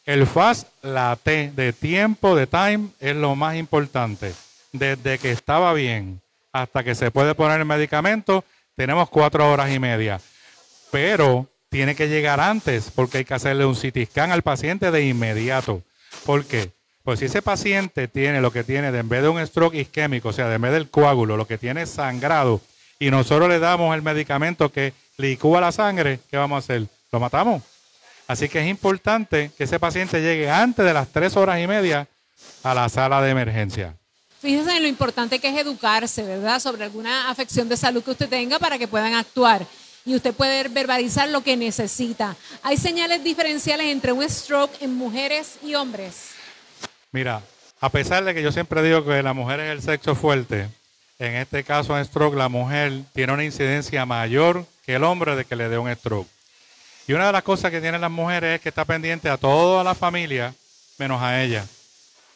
el 0.05 0.25
FAST, 0.25 0.67
la 0.83 1.17
T 1.21 1.51
de 1.55 1.73
tiempo, 1.73 2.35
de 2.35 2.47
time, 2.47 2.89
es 2.99 3.15
lo 3.15 3.35
más 3.35 3.57
importante. 3.57 4.33
Desde 4.71 5.19
que 5.19 5.31
estaba 5.31 5.73
bien 5.73 6.21
hasta 6.53 6.83
que 6.83 6.95
se 6.95 7.11
puede 7.11 7.35
poner 7.35 7.59
el 7.59 7.65
medicamento, 7.65 8.45
tenemos 8.75 9.09
cuatro 9.09 9.51
horas 9.51 9.71
y 9.71 9.79
media. 9.79 10.21
Pero 10.91 11.47
tiene 11.69 11.95
que 11.95 12.07
llegar 12.07 12.39
antes 12.39 12.91
porque 12.93 13.19
hay 13.19 13.25
que 13.25 13.33
hacerle 13.33 13.65
un 13.65 13.75
CT 13.75 14.17
al 14.17 14.41
paciente 14.41 14.91
de 14.91 15.05
inmediato. 15.05 15.83
¿Por 16.25 16.45
qué? 16.45 16.71
Pues 17.03 17.19
si 17.19 17.25
ese 17.25 17.41
paciente 17.41 18.07
tiene 18.07 18.41
lo 18.41 18.51
que 18.51 18.63
tiene, 18.63 18.91
de 18.91 18.99
en 18.99 19.09
vez 19.09 19.21
de 19.21 19.29
un 19.29 19.45
stroke 19.45 19.75
isquémico, 19.75 20.29
o 20.29 20.33
sea, 20.33 20.49
de 20.49 20.55
en 20.55 20.61
vez 20.61 20.73
del 20.73 20.89
coágulo, 20.89 21.37
lo 21.37 21.47
que 21.47 21.57
tiene 21.57 21.83
es 21.83 21.89
sangrado, 21.89 22.61
y 22.99 23.11
nosotros 23.11 23.47
le 23.47 23.59
damos 23.59 23.95
el 23.95 24.01
medicamento 24.01 24.71
que 24.71 24.93
licúa 25.17 25.61
la 25.61 25.71
sangre, 25.71 26.19
¿qué 26.29 26.37
vamos 26.37 26.57
a 26.57 26.59
hacer? 26.59 26.87
Lo 27.11 27.19
matamos. 27.19 27.63
Así 28.27 28.49
que 28.49 28.59
es 28.59 28.67
importante 28.67 29.51
que 29.57 29.63
ese 29.63 29.79
paciente 29.79 30.21
llegue 30.21 30.49
antes 30.49 30.85
de 30.85 30.93
las 30.93 31.07
tres 31.07 31.37
horas 31.37 31.61
y 31.61 31.67
media 31.67 32.07
a 32.63 32.73
la 32.73 32.89
sala 32.89 33.21
de 33.21 33.31
emergencia. 33.31 33.95
Fíjense 34.41 34.75
en 34.75 34.83
lo 34.83 34.89
importante 34.89 35.39
que 35.39 35.47
es 35.47 35.57
educarse, 35.57 36.23
¿verdad? 36.23 36.59
Sobre 36.59 36.83
alguna 36.83 37.29
afección 37.29 37.69
de 37.69 37.77
salud 37.77 38.03
que 38.03 38.11
usted 38.11 38.29
tenga 38.29 38.59
para 38.59 38.77
que 38.77 38.87
puedan 38.87 39.13
actuar 39.13 39.65
y 40.07 40.15
usted 40.15 40.33
puede 40.33 40.69
verbalizar 40.69 41.27
lo 41.27 41.41
que 41.41 41.57
necesita. 41.57 42.37
¿Hay 42.63 42.77
señales 42.77 43.21
diferenciales 43.25 43.87
entre 43.87 44.13
un 44.13 44.27
stroke 44.27 44.81
en 44.81 44.95
mujeres 44.95 45.57
y 45.61 45.75
hombres? 45.75 46.29
Mira, 47.11 47.41
a 47.81 47.89
pesar 47.89 48.23
de 48.23 48.33
que 48.33 48.41
yo 48.41 48.53
siempre 48.53 48.81
digo 48.81 49.03
que 49.03 49.21
la 49.21 49.33
mujer 49.33 49.59
es 49.59 49.69
el 49.69 49.81
sexo 49.81 50.15
fuerte, 50.15 50.69
en 51.19 51.35
este 51.35 51.65
caso 51.65 51.97
en 51.97 52.05
stroke 52.05 52.37
la 52.37 52.47
mujer 52.47 53.01
tiene 53.13 53.33
una 53.33 53.43
incidencia 53.43 54.05
mayor 54.05 54.65
que 54.85 54.95
el 54.95 55.03
hombre 55.03 55.35
de 55.35 55.43
que 55.43 55.57
le 55.57 55.67
dé 55.67 55.77
un 55.77 55.93
stroke. 55.93 56.29
Y 57.05 57.11
una 57.11 57.27
de 57.27 57.33
las 57.33 57.43
cosas 57.43 57.69
que 57.69 57.81
tienen 57.81 57.99
las 57.99 58.11
mujeres 58.11 58.55
es 58.55 58.61
que 58.61 58.69
está 58.69 58.85
pendiente 58.85 59.29
a 59.29 59.35
toda 59.35 59.83
la 59.83 59.93
familia 59.93 60.55
menos 60.97 61.21
a 61.21 61.43
ella. 61.43 61.65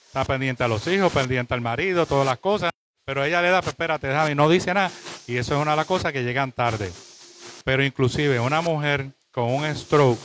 Está 0.07 0.25
pendiente 0.25 0.61
a 0.61 0.67
los 0.67 0.85
hijos, 0.87 1.11
pendiente 1.13 1.53
al 1.53 1.61
marido, 1.61 2.05
todas 2.05 2.25
las 2.25 2.37
cosas. 2.37 2.71
Pero 3.05 3.23
ella 3.23 3.41
le 3.41 3.49
da, 3.49 3.61
pues 3.61 3.73
espérate, 3.73 4.09
y 4.29 4.35
no 4.35 4.49
dice 4.49 4.73
nada. 4.73 4.91
Y 5.25 5.37
eso 5.37 5.55
es 5.55 5.61
una 5.61 5.71
de 5.71 5.77
las 5.77 5.85
cosas 5.85 6.11
que 6.11 6.23
llegan 6.23 6.51
tarde. 6.51 6.91
Pero 7.63 7.83
inclusive 7.83 8.39
una 8.39 8.61
mujer 8.61 9.11
con 9.31 9.45
un 9.45 9.75
stroke 9.75 10.19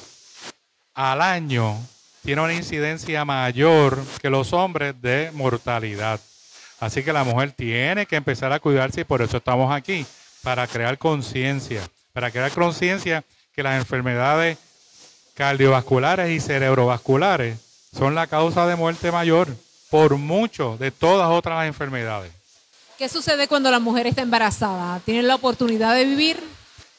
al 0.95 1.21
año 1.21 1.76
tiene 2.25 2.43
una 2.43 2.55
incidencia 2.55 3.25
mayor 3.25 4.05
que 4.21 4.31
los 4.31 4.52
hombres 4.52 5.00
de 5.00 5.31
mortalidad. 5.33 6.21
Así 6.81 7.02
que 7.02 7.12
la 7.12 7.25
mujer 7.25 7.52
tiene 7.52 8.07
que 8.07 8.16
empezar 8.16 8.52
a 8.52 8.61
cuidarse 8.61 9.02
y 9.02 9.05
por 9.05 9.23
eso 9.23 9.37
estamos 9.37 9.73
aquí, 9.73 10.05
para 10.43 10.66
crear 10.66 10.99
conciencia, 10.99 11.83
para 12.12 12.31
crear 12.31 12.50
conciencia 12.52 13.25
que 13.55 13.62
las 13.62 13.78
enfermedades 13.78 14.59
cardiovasculares 15.35 16.31
y 16.31 16.40
cerebrovasculares 16.40 17.59
son 17.97 18.14
la 18.14 18.26
causa 18.26 18.66
de 18.66 18.76
muerte 18.76 19.12
mayor 19.12 19.49
por 19.90 20.16
mucho 20.16 20.76
de 20.78 20.90
todas 20.90 21.31
otras 21.31 21.66
enfermedades. 21.66 22.33
¿Qué 22.99 23.09
sucede 23.09 23.47
cuando 23.47 23.71
la 23.71 23.78
mujer 23.78 24.07
está 24.07 24.23
embarazada? 24.23 25.00
¿Tienen 25.00 25.28
la 25.28 25.35
oportunidad 25.35 25.95
de 25.95 26.05
vivir? 26.05 26.43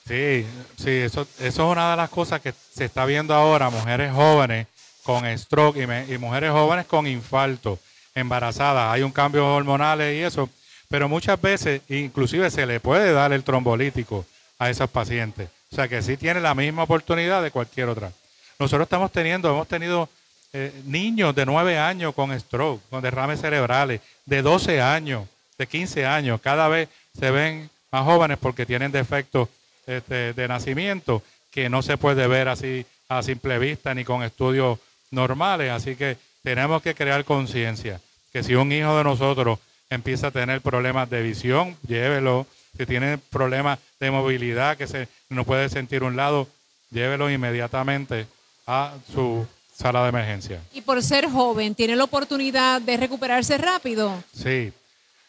Sí, 0.07 0.45
sí, 0.77 0.89
eso, 0.89 1.27
eso 1.39 1.47
es 1.47 1.59
una 1.59 1.91
de 1.91 1.97
las 1.97 2.09
cosas 2.09 2.39
que 2.39 2.53
se 2.73 2.85
está 2.85 3.05
viendo 3.05 3.33
ahora, 3.33 3.69
mujeres 3.69 4.13
jóvenes 4.13 4.67
con 5.03 5.25
stroke 5.37 5.77
y, 5.77 6.17
mujeres 6.17 6.51
jóvenes 6.51 6.85
con 6.85 7.07
infarto, 7.07 7.77
embarazadas. 8.15 8.93
Hay 8.93 9.03
un 9.03 9.11
cambio 9.11 9.45
hormonal 9.53 9.99
y 10.01 10.23
eso, 10.23 10.49
pero 10.87 11.09
muchas 11.09 11.39
veces 11.41 11.81
inclusive 11.89 12.49
se 12.51 12.65
le 12.65 12.79
puede 12.79 13.11
dar 13.11 13.33
el 13.33 13.43
trombolítico 13.43 14.25
a 14.59 14.69
esos 14.69 14.89
pacientes. 14.89 15.49
O 15.71 15.75
sea 15.75 15.87
que 15.89 16.01
sí 16.01 16.15
tiene 16.15 16.39
la 16.39 16.55
misma 16.55 16.83
oportunidad 16.83 17.43
de 17.43 17.51
cualquier 17.51 17.89
otra. 17.89 18.11
Nosotros 18.59 18.85
estamos 18.85 19.11
teniendo, 19.11 19.49
hemos 19.49 19.67
tenido 19.67 20.09
eh, 20.53 20.71
niños 20.85 21.35
de 21.35 21.45
9 21.45 21.77
años 21.77 22.13
con 22.15 22.37
stroke, 22.39 22.81
con 22.89 23.01
derrames 23.01 23.41
cerebrales, 23.41 23.99
de 24.25 24.41
12 24.41 24.81
años, 24.81 25.27
de 25.57 25.67
15 25.67 26.05
años. 26.05 26.39
Cada 26.41 26.69
vez 26.69 26.87
se 27.17 27.29
ven 27.29 27.69
más 27.91 28.03
jóvenes 28.03 28.37
porque 28.37 28.65
tienen 28.65 28.91
defectos 28.91 29.49
este, 29.87 30.33
de 30.33 30.47
nacimiento 30.47 31.23
que 31.51 31.69
no 31.69 31.81
se 31.81 31.97
puede 31.97 32.27
ver 32.27 32.49
así 32.49 32.85
a 33.09 33.23
simple 33.23 33.57
vista 33.57 33.93
ni 33.93 34.03
con 34.03 34.21
estudios 34.21 34.79
normales. 35.11 35.71
Así 35.71 35.95
que 35.95 36.17
tenemos 36.43 36.81
que 36.81 36.93
crear 36.93 37.25
conciencia 37.25 37.99
que 38.31 38.43
si 38.43 38.55
un 38.55 38.71
hijo 38.71 38.95
de 38.97 39.03
nosotros 39.03 39.59
empieza 39.89 40.27
a 40.27 40.31
tener 40.31 40.61
problemas 40.61 41.09
de 41.09 41.21
visión, 41.21 41.75
llévelo. 41.87 42.45
Si 42.77 42.85
tiene 42.85 43.17
problemas 43.17 43.79
de 43.99 44.11
movilidad, 44.11 44.77
que 44.77 44.85
se 44.85 45.07
no 45.29 45.45
puede 45.45 45.67
sentir 45.69 46.03
un 46.03 46.15
lado, 46.15 46.47
llévelo 46.91 47.31
inmediatamente 47.31 48.27
a 48.67 48.93
su 49.11 49.47
sala 49.73 50.03
de 50.03 50.09
emergencia. 50.09 50.61
Y 50.73 50.81
por 50.81 51.01
ser 51.01 51.27
joven, 51.29 51.73
¿tiene 51.73 51.95
la 51.95 52.03
oportunidad 52.03 52.81
de 52.81 52.97
recuperarse 52.97 53.57
rápido? 53.57 54.23
Sí. 54.33 54.71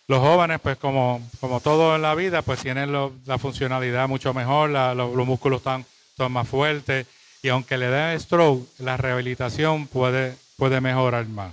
Los 0.09 0.21
jóvenes, 0.21 0.59
pues 0.63 0.79
como, 0.79 1.21
como 1.39 1.61
todo 1.61 1.95
en 1.95 2.01
la 2.01 2.15
vida, 2.15 2.41
pues 2.41 2.61
tienen 2.61 2.91
la 3.27 3.37
funcionalidad 3.37 4.09
mucho 4.09 4.33
mejor, 4.33 4.71
los, 4.71 5.27
músculos 5.27 5.59
están, 5.59 5.85
están, 6.13 6.33
más 6.33 6.49
fuertes 6.49 7.07
y 7.43 7.51
aunque 7.51 7.77
le 7.77 7.89
den 7.89 8.19
stroke, 8.19 8.67
la 8.79 8.97
rehabilitación 8.97 9.87
puede, 9.87 10.35
puede 10.57 10.81
mejorar 10.81 11.29
más. 11.29 11.53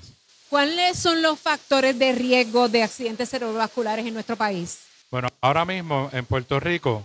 ¿Cuáles 0.50 0.98
son 0.98 1.22
los 1.22 1.38
factores 1.38 2.00
de 2.00 2.14
riesgo 2.14 2.70
de 2.70 2.84
accidentes 2.84 3.30
cerebrovasculares 3.30 4.06
en 4.06 4.14
nuestro 4.14 4.38
país? 4.38 4.80
Bueno, 5.12 5.28
ahora 5.42 5.66
mismo 5.66 6.10
en 6.14 6.26
Puerto 6.26 6.58
Rico, 6.62 7.04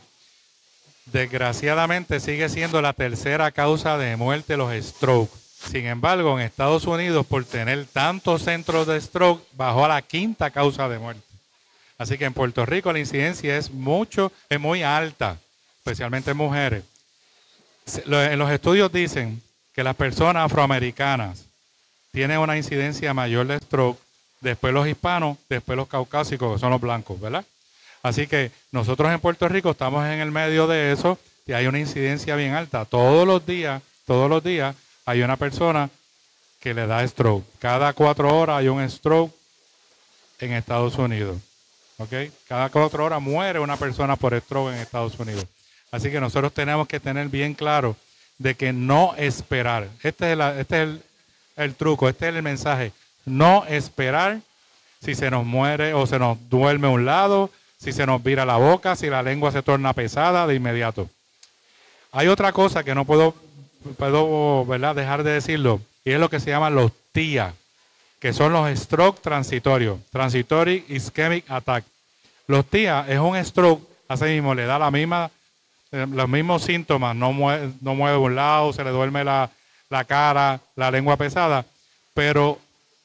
desgraciadamente 1.07 2.21
sigue 2.21 2.49
siendo 2.49 2.81
la 2.81 2.93
tercera 2.93 3.51
causa 3.51 3.99
de 3.99 4.15
muerte 4.15 4.57
los 4.57 4.73
strokes. 4.85 5.37
Sin 5.69 5.87
embargo, 5.87 6.39
en 6.39 6.47
Estados 6.47 6.87
Unidos, 6.87 7.27
por 7.27 7.45
tener 7.45 7.87
tantos 7.87 8.43
centros 8.43 8.87
de 8.87 9.01
stroke, 9.01 9.45
bajó 9.55 9.85
a 9.85 9.89
la 9.89 10.03
quinta 10.03 10.51
causa 10.53 10.89
de 10.89 11.01
muerte. 11.01 11.30
Así 12.01 12.17
que 12.17 12.25
en 12.25 12.33
Puerto 12.33 12.65
Rico 12.65 12.91
la 12.95 12.99
incidencia 12.99 13.59
es 13.59 13.71
mucho, 13.71 14.33
es 14.49 14.59
muy 14.59 14.83
alta, 14.83 15.37
especialmente 15.81 16.31
en 16.31 16.37
mujeres. 16.39 16.83
En 18.07 18.39
los 18.39 18.51
estudios 18.51 18.91
dicen 18.91 19.43
que 19.75 19.85
las 19.85 19.95
personas 19.95 20.47
afroamericanas 20.47 21.45
tienen 22.11 22.39
una 22.39 22.57
incidencia 22.57 23.13
mayor 23.13 23.47
de 23.49 23.59
stroke, 23.59 24.01
después 24.41 24.73
los 24.73 24.89
hispanos, 24.89 25.37
después 25.51 25.77
los 25.77 25.89
caucásicos, 25.89 26.55
que 26.55 26.59
son 26.59 26.71
los 26.71 26.81
blancos, 26.81 27.21
¿verdad? 27.21 27.45
Así 28.03 28.27
que 28.27 28.51
nosotros 28.73 29.13
en 29.13 29.21
Puerto 29.21 29.47
Rico 29.47 29.73
estamos 29.73 30.03
en 30.07 30.21
el 30.21 30.31
medio 30.31 30.67
de 30.67 30.93
eso 30.93 31.19
y 31.47 31.53
hay 31.53 31.67
una 31.67 31.81
incidencia 31.81 32.35
bien 32.35 32.55
alta. 32.55 32.87
Todos 32.87 33.27
los 33.27 33.45
días, 33.45 33.83
todos 34.07 34.31
los 34.31 34.43
días 34.43 34.75
hay 35.05 35.21
una 35.21 35.37
persona 35.37 35.91
que 36.61 36.73
le 36.73 36.87
da 36.87 37.07
stroke. 37.07 37.45
Cada 37.59 37.93
cuatro 37.93 38.35
horas 38.35 38.57
hay 38.61 38.69
un 38.69 38.89
stroke 38.89 39.35
en 40.39 40.55
Estados 40.55 40.95
Unidos. 40.95 41.37
¿Ok? 42.01 42.33
Cada 42.49 42.71
cuatro 42.71 43.05
horas 43.05 43.21
muere 43.21 43.61
una 43.61 43.77
persona 43.77 44.17
por 44.17 44.39
stroke 44.41 44.73
en 44.73 44.81
Estados 44.81 45.19
Unidos. 45.19 45.45
Así 45.93 46.11
que 46.11 46.19
nosotros 46.19 46.53
tenemos 46.53 46.89
que 46.89 46.99
tener 46.99 47.29
bien 47.29 47.53
claro 47.53 47.95
de 48.39 48.55
que 48.55 48.73
no 48.73 49.15
esperar. 49.17 49.87
Este 50.03 50.33
es, 50.33 50.39
este 50.59 50.83
es 50.83 50.89
el, 51.57 51.75
truco, 51.75 52.09
este 52.09 52.31
es 52.31 52.35
el 52.35 52.43
mensaje. 52.43 52.93
No 53.27 53.67
esperar 53.67 54.41
si 55.05 55.15
se 55.15 55.31
nos 55.31 55.45
muere 55.45 55.93
o 55.93 56.07
se 56.07 56.19
nos 56.19 56.39
duerme 56.49 56.89
un 56.89 57.05
lado, 57.05 57.51
si 57.79 57.93
se 57.93 58.07
nos 58.07 58.23
vira 58.23 58.47
la 58.47 58.57
boca, 58.57 58.97
si 58.97 59.09
la 59.09 59.23
lengua 59.23 59.53
se 59.53 59.63
torna 59.63 59.93
pesada 59.93 60.47
de 60.47 60.55
inmediato. 60.55 61.11
Hay 62.13 62.29
otra 62.29 62.53
cosa 62.53 62.83
que 62.83 62.95
no 62.95 63.05
puedo 63.05 63.35
puedo 63.97 64.65
¿verdad? 64.67 64.95
dejar 64.95 65.23
de 65.23 65.33
decirlo, 65.33 65.81
y 66.05 66.13
es 66.13 66.21
lo 66.21 66.31
que 66.31 66.41
se 66.41 66.51
llama 66.51 66.71
los 66.71 66.93
TIA, 67.13 67.55
que 68.21 68.35
son 68.35 68.53
los 68.53 68.79
stroke 68.79 69.21
transitorios, 69.21 69.99
transitory 70.11 70.85
ischemic 70.89 71.51
attack. 71.51 71.85
Los 72.47 72.67
TIA 72.67 73.07
es 73.09 73.19
un 73.19 73.43
stroke, 73.43 73.83
así 74.09 74.25
mismo 74.27 74.55
le 74.55 74.67
da 74.67 74.79
eh, 75.93 76.07
los 76.09 76.29
mismos 76.29 76.63
síntomas, 76.63 77.17
no 77.17 77.33
mueve, 77.33 77.73
no 77.81 77.93
un 77.93 78.35
lado, 78.37 78.73
se 78.75 78.85
le 78.85 78.91
duerme 78.91 79.25
la, 79.25 79.51
cara, 80.07 80.61
la 80.77 80.91
lengua 80.91 81.17
pesada, 81.17 81.65
pero 82.13 82.59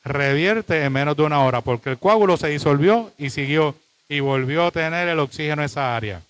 revierte 0.04 0.84
en 0.84 0.92
menos 0.92 1.16
de 1.16 1.24
una 1.24 1.42
hora, 1.44 1.62
porque 1.62 1.92
el 1.92 1.98
coágulo 1.98 2.36
se 2.36 2.50
disolvió 2.50 3.12
y 3.18 3.30
siguió 3.30 3.74
y 4.10 4.20
volvió 4.20 4.68
a 4.68 4.72
tener 4.72 5.08
el 5.08 5.20
oxígeno 5.20 5.62
en 5.62 5.66
esa 5.68 5.96
área. 5.96 6.22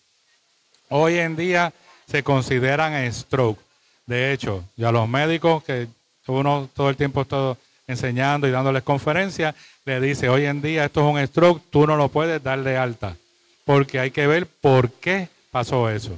Hoy 0.89 1.17
en 1.17 1.35
día 1.35 1.73
se 2.07 2.23
consideran 2.23 3.11
stroke. 3.11 3.59
De 4.05 4.31
hecho, 4.31 4.63
ya 4.77 4.91
los 4.91 5.09
médicos 5.09 5.63
que 5.63 5.87
uno 6.27 6.69
todo 6.75 6.89
el 6.89 6.95
tiempo 6.95 7.21
está 7.21 7.57
enseñando 7.87 8.47
y 8.47 8.51
dándoles 8.51 8.83
conferencias, 8.83 9.55
le 9.85 9.99
dice, 9.99 10.29
hoy 10.29 10.45
en 10.45 10.61
día 10.61 10.85
esto 10.85 11.01
es 11.01 11.13
un 11.13 11.27
stroke, 11.27 11.61
tú 11.69 11.85
no 11.85 11.95
lo 11.95 12.09
puedes 12.09 12.41
dar 12.41 12.63
de 12.63 12.77
alta, 12.77 13.15
porque 13.65 13.99
hay 13.99 14.11
que 14.11 14.27
ver 14.27 14.47
por 14.47 14.91
qué 14.91 15.29
pasó 15.51 15.89
eso. 15.89 16.17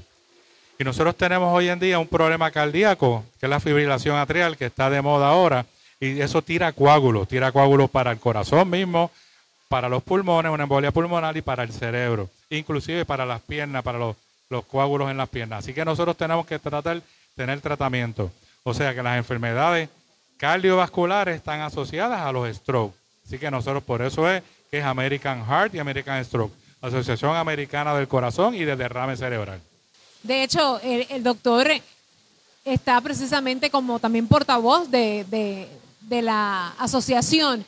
Y 0.80 0.84
nosotros 0.84 1.16
tenemos 1.16 1.54
hoy 1.54 1.70
en 1.70 1.80
día 1.80 2.00
un 2.00 2.08
problema 2.08 2.52
cardíaco, 2.52 3.26
que 3.40 3.48
es 3.48 3.50
la 3.50 3.60
fibrilación 3.60 4.16
atrial, 4.16 4.58
que 4.58 4.68
está 4.68 4.90
de 4.90 5.02
moda 5.02 5.30
ahora, 5.30 5.66
y 6.00 6.22
eso 6.22 6.42
tira 6.42 6.72
coágulos, 6.72 7.28
tira 7.28 7.52
coágulos 7.52 7.90
para 7.90 8.12
el 8.12 8.20
corazón 8.20 8.70
mismo, 8.70 9.12
para 9.68 9.90
los 9.90 10.04
pulmones, 10.04 10.52
una 10.52 10.64
embolia 10.64 10.92
pulmonar 10.92 11.36
y 11.36 11.42
para 11.42 11.64
el 11.64 11.74
cerebro, 11.74 12.30
inclusive 12.50 13.06
para 13.06 13.26
las 13.26 13.42
piernas, 13.42 13.84
para 13.84 13.98
los, 13.98 14.16
los 14.50 14.64
coágulos 14.66 15.10
en 15.10 15.18
las 15.18 15.28
piernas. 15.28 15.60
Así 15.60 15.74
que 15.74 15.84
nosotros 15.84 16.16
tenemos 16.16 16.46
que 16.46 16.60
tratar 16.60 17.02
tener 17.38 17.62
tratamiento. 17.62 18.32
O 18.64 18.74
sea 18.74 18.94
que 18.94 19.04
las 19.04 19.18
enfermedades 19.18 19.88
cardiovasculares 20.38 21.36
están 21.36 21.62
asociadas 21.62 22.22
a 22.22 22.32
los 22.32 22.56
strokes. 22.56 22.98
Así 23.26 23.38
que 23.38 23.52
nosotros 23.52 23.84
por 23.84 24.02
eso 24.02 24.30
es 24.30 24.42
que 24.72 24.80
es 24.80 24.86
American 24.86 25.46
Heart 25.46 25.76
y 25.76 25.80
American 25.80 26.24
Stroke, 26.24 26.54
Asociación 26.82 27.36
Americana 27.36 27.94
del 27.96 28.08
Corazón 28.08 28.56
y 28.56 28.64
del 28.64 28.78
Derrame 28.78 29.18
Cerebral. 29.18 29.60
De 30.24 30.44
hecho, 30.44 30.80
el, 30.82 31.24
doctor 31.24 31.68
está 32.64 33.00
precisamente 33.02 33.70
como 33.70 34.00
también 34.00 34.28
portavoz 34.28 34.90
de, 34.90 35.26
de 36.02 36.22
la 36.22 36.70
asociación 36.80 37.66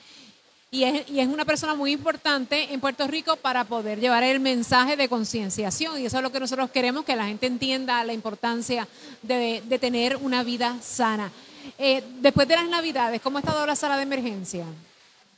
y 0.71 0.83
es, 0.83 1.09
y 1.09 1.19
es, 1.19 1.27
una 1.27 1.45
persona 1.45 1.73
muy 1.73 1.91
importante 1.91 2.71
en 2.71 2.79
Puerto 2.79 3.07
Rico 3.07 3.35
para 3.37 3.63
poder 3.63 3.99
llevar 3.99 4.23
el 4.23 4.39
mensaje 4.39 4.95
de 4.95 5.09
concienciación. 5.09 5.99
Y 5.99 6.05
eso 6.05 6.17
es 6.17 6.23
lo 6.23 6.31
que 6.31 6.39
nosotros 6.39 6.69
queremos, 6.69 7.05
que 7.05 7.15
la 7.15 7.25
gente 7.25 7.47
entienda 7.47 8.03
la 8.03 8.13
importancia 8.13 8.87
de, 9.23 9.63
de 9.65 9.79
tener 9.79 10.17
una 10.17 10.43
vida 10.43 10.77
sana. 10.81 11.31
Eh, 11.77 12.03
después 12.21 12.47
de 12.47 12.55
las 12.55 12.67
Navidades, 12.67 13.21
¿cómo 13.21 13.37
ha 13.37 13.41
estado 13.41 13.65
la 13.65 13.75
sala 13.75 13.97
de 13.97 14.03
emergencia? 14.03 14.65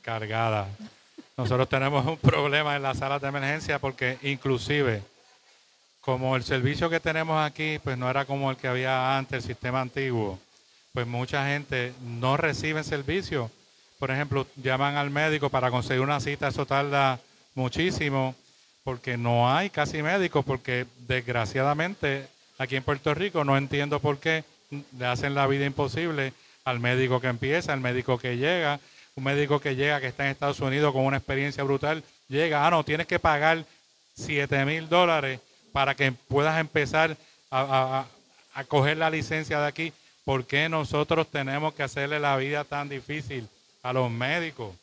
Cargada. 0.02 0.68
Nosotros 1.36 1.68
tenemos 1.68 2.04
un 2.06 2.16
problema 2.16 2.76
en 2.76 2.82
la 2.82 2.94
sala 2.94 3.18
de 3.18 3.28
emergencia 3.28 3.78
porque 3.78 4.18
inclusive 4.22 5.02
como 6.00 6.36
el 6.36 6.42
servicio 6.42 6.90
que 6.90 7.00
tenemos 7.00 7.40
aquí 7.44 7.78
pues 7.78 7.96
no 7.96 8.10
era 8.10 8.24
como 8.24 8.50
el 8.50 8.56
que 8.56 8.68
había 8.68 9.16
antes, 9.16 9.44
el 9.44 9.48
sistema 9.48 9.80
antiguo, 9.80 10.38
pues 10.92 11.06
mucha 11.06 11.46
gente 11.46 11.94
no 12.02 12.36
recibe 12.36 12.82
servicio 12.82 13.50
por 14.02 14.10
ejemplo, 14.10 14.48
llaman 14.56 14.96
al 14.96 15.10
médico 15.10 15.48
para 15.48 15.70
conseguir 15.70 16.02
una 16.02 16.18
cita, 16.18 16.48
eso 16.48 16.66
tarda 16.66 17.20
muchísimo, 17.54 18.34
porque 18.82 19.16
no 19.16 19.48
hay 19.48 19.70
casi 19.70 20.02
médicos, 20.02 20.44
porque 20.44 20.86
desgraciadamente 21.06 22.26
aquí 22.58 22.74
en 22.74 22.82
Puerto 22.82 23.14
Rico 23.14 23.44
no 23.44 23.56
entiendo 23.56 24.00
por 24.00 24.18
qué 24.18 24.42
le 24.98 25.06
hacen 25.06 25.34
la 25.34 25.46
vida 25.46 25.66
imposible 25.66 26.32
al 26.64 26.80
médico 26.80 27.20
que 27.20 27.28
empieza, 27.28 27.72
al 27.72 27.80
médico 27.80 28.18
que 28.18 28.36
llega, 28.36 28.80
un 29.14 29.24
médico 29.24 29.60
que 29.60 29.76
llega, 29.76 30.00
que 30.00 30.06
está 30.06 30.24
en 30.24 30.30
Estados 30.30 30.60
Unidos 30.60 30.92
con 30.92 31.04
una 31.04 31.18
experiencia 31.18 31.62
brutal, 31.64 32.02
llega, 32.28 32.66
ah, 32.66 32.70
no, 32.70 32.84
tienes 32.84 33.06
que 33.06 33.18
pagar 33.18 33.64
7 34.14 34.64
mil 34.64 34.88
dólares 34.88 35.40
para 35.72 35.94
que 35.94 36.12
puedas 36.12 36.58
empezar 36.58 37.16
a, 37.50 38.06
coger 38.68 38.96
la 38.96 39.10
licencia 39.10 39.60
de 39.60 39.66
aquí, 39.66 39.92
¿por 40.24 40.46
qué 40.46 40.68
nosotros 40.68 41.26
tenemos 41.28 41.74
que 41.74 41.82
hacerle 41.82 42.20
la 42.20 42.36
vida 42.36 42.64
tan 42.64 42.88
difícil 42.88 43.48
a 43.82 43.92
los 43.92 44.10
médicos? 44.10 44.74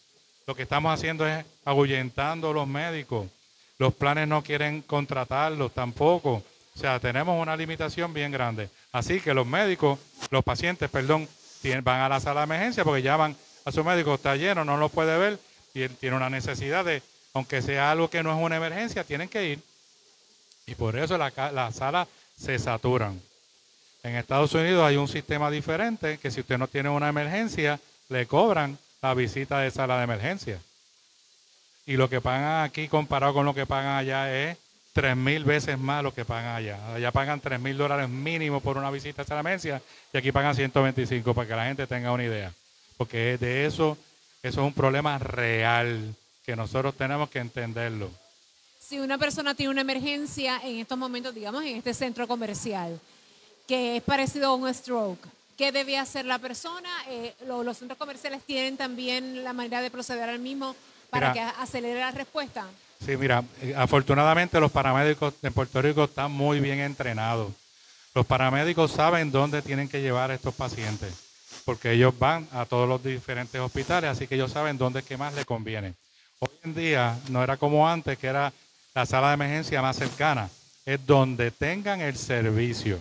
Lo 0.46 0.56
que 0.56 0.64
estamos 0.64 0.92
haciendo 0.92 1.28
es 1.28 1.46
ahuyentando 1.66 2.50
a 2.50 2.54
los 2.54 2.68
médicos. 2.68 3.28
Los 3.78 3.94
planes 3.94 4.28
no 4.28 4.44
quieren 4.44 4.82
contratarlos 4.82 5.72
tampoco. 5.72 6.44
O 6.80 6.82
sea, 6.82 6.98
tenemos 6.98 7.38
una 7.38 7.58
limitación 7.58 8.14
bien 8.14 8.32
grande. 8.32 8.70
Así 8.94 9.20
que 9.20 9.34
los 9.34 9.46
médicos, 9.46 10.00
los 10.32 10.46
pacientes, 10.46 10.90
perdón, 10.90 11.28
van 11.84 12.00
a 12.00 12.08
la 12.08 12.22
sala 12.22 12.40
de 12.40 12.44
emergencia 12.46 12.86
porque 12.86 13.02
llaman 13.02 13.36
a 13.66 13.72
su 13.74 13.84
médico, 13.84 14.14
está 14.14 14.38
lleno, 14.38 14.64
no 14.64 14.78
lo 14.78 14.88
puede 14.88 15.18
ver 15.18 15.38
y 15.74 15.90
tiene 15.90 16.16
una 16.16 16.30
necesidad 16.30 16.86
de, 16.86 17.04
aunque 17.34 17.62
sea 17.62 17.92
algo 17.92 18.10
que 18.10 18.24
no 18.24 18.32
es 18.32 18.42
una 18.42 18.56
emergencia, 18.56 19.04
tienen 19.04 19.28
que 19.28 19.46
ir. 19.46 19.60
Y 20.68 20.76
por 20.76 20.98
eso 20.98 21.18
las 21.18 21.36
la 21.36 21.70
salas 21.74 22.08
se 22.38 22.58
saturan. 22.58 23.22
En 24.02 24.16
Estados 24.16 24.54
Unidos 24.54 24.86
hay 24.86 24.96
un 24.96 25.10
sistema 25.10 25.52
diferente 25.52 26.18
que 26.18 26.32
si 26.32 26.40
usted 26.40 26.58
no 26.58 26.70
tiene 26.70 26.88
una 26.88 27.10
emergencia, 27.10 27.78
le 28.08 28.26
cobran 28.26 28.78
la 29.02 29.14
visita 29.14 29.60
de 29.60 29.70
sala 29.70 29.98
de 29.98 30.06
emergencia. 30.06 30.62
Y 31.86 31.98
lo 31.98 32.10
que 32.10 32.22
pagan 32.22 32.64
aquí 32.64 32.88
comparado 32.88 33.34
con 33.34 33.46
lo 33.46 33.54
que 33.54 33.66
pagan 33.66 33.98
allá 33.98 34.34
es 34.34 34.58
tres 34.94 35.16
mil 35.16 35.44
veces 35.44 35.78
más 35.78 36.04
lo 36.04 36.14
que 36.14 36.26
pagan 36.26 36.56
allá. 36.56 36.94
Allá 36.94 37.12
pagan 37.12 37.40
tres 37.40 37.60
mil 37.60 37.78
dólares 37.78 38.10
mínimo 38.10 38.62
por 38.62 38.78
una 38.78 38.92
visita 38.92 39.22
a 39.22 39.26
sala 39.26 39.38
de 39.38 39.42
emergencia 39.42 39.82
y 40.14 40.18
aquí 40.18 40.32
pagan 40.32 40.56
125 40.56 41.34
para 41.34 41.48
que 41.48 41.56
la 41.56 41.66
gente 41.66 41.88
tenga 41.88 42.12
una 42.12 42.24
idea. 42.24 42.52
Porque 42.98 43.38
de 43.38 43.66
eso, 43.66 43.98
eso 44.44 44.62
es 44.62 44.68
un 44.68 44.74
problema 44.74 45.18
real 45.18 46.16
que 46.46 46.56
nosotros 46.56 46.96
tenemos 46.96 47.30
que 47.30 47.40
entenderlo. 47.40 48.10
Si 48.80 49.00
una 49.00 49.18
persona 49.18 49.54
tiene 49.54 49.72
una 49.72 49.82
emergencia 49.82 50.60
en 50.64 50.80
estos 50.80 50.98
momentos, 50.98 51.36
digamos, 51.36 51.64
en 51.64 51.78
este 51.78 51.94
centro 51.94 52.28
comercial, 52.28 53.00
que 53.68 53.98
es 53.98 54.04
parecido 54.04 54.48
a 54.48 54.56
un 54.56 54.74
stroke, 54.74 55.28
¿qué 55.56 55.72
debe 55.72 55.98
hacer 55.98 56.26
la 56.26 56.40
persona? 56.40 56.90
Eh, 57.08 57.36
los 57.46 57.78
centros 57.78 58.00
comerciales 58.00 58.42
tienen 58.44 58.78
también 58.78 59.44
la 59.44 59.54
manera 59.54 59.82
de 59.82 59.92
proceder 59.92 60.28
al 60.28 60.40
mismo 60.40 60.76
para 61.12 61.34
que 61.34 61.40
acelere 61.40 62.00
la 62.00 62.12
respuesta. 62.12 62.66
Sí, 63.06 63.16
mira, 63.16 63.44
eh, 63.62 63.74
afortunadamente 63.78 64.60
los 64.60 64.72
paramédicos 64.72 65.34
en 65.42 65.54
Puerto 65.54 65.82
Rico 65.82 66.04
están 66.04 66.32
muy 66.32 66.60
bien 66.60 66.80
entrenados. 66.80 67.52
Los 68.14 68.26
paramédicos 68.26 68.92
saben 68.92 69.32
dónde 69.32 69.62
tienen 69.62 69.88
que 69.88 70.02
llevar 70.02 70.32
a 70.32 70.36
estos 70.36 70.54
pacientes, 70.54 71.14
porque 71.64 71.94
ellos 71.94 72.18
van 72.18 72.48
a 72.52 72.66
todos 72.66 72.90
los 72.90 73.02
diferentes 73.04 73.62
hospitales, 73.62 74.10
así 74.10 74.28
que 74.28 74.36
ellos 74.36 74.52
saben 74.52 74.78
dónde 74.78 75.00
es 75.00 75.06
que 75.06 75.18
más 75.18 75.34
les 75.34 75.46
conviene. 75.46 75.94
Hoy 76.40 76.50
en 76.64 76.76
día 76.76 77.18
no 77.30 77.44
era 77.44 77.58
como 77.58 77.88
antes, 77.88 78.18
que 78.18 78.28
era 78.28 78.52
la 78.94 79.06
sala 79.06 79.30
de 79.30 79.36
emergencia 79.36 79.82
más 79.82 79.96
cercana, 79.96 80.50
es 80.86 81.06
donde 81.06 81.52
tengan 81.52 82.02
el 82.02 82.18
servicio. 82.18 83.00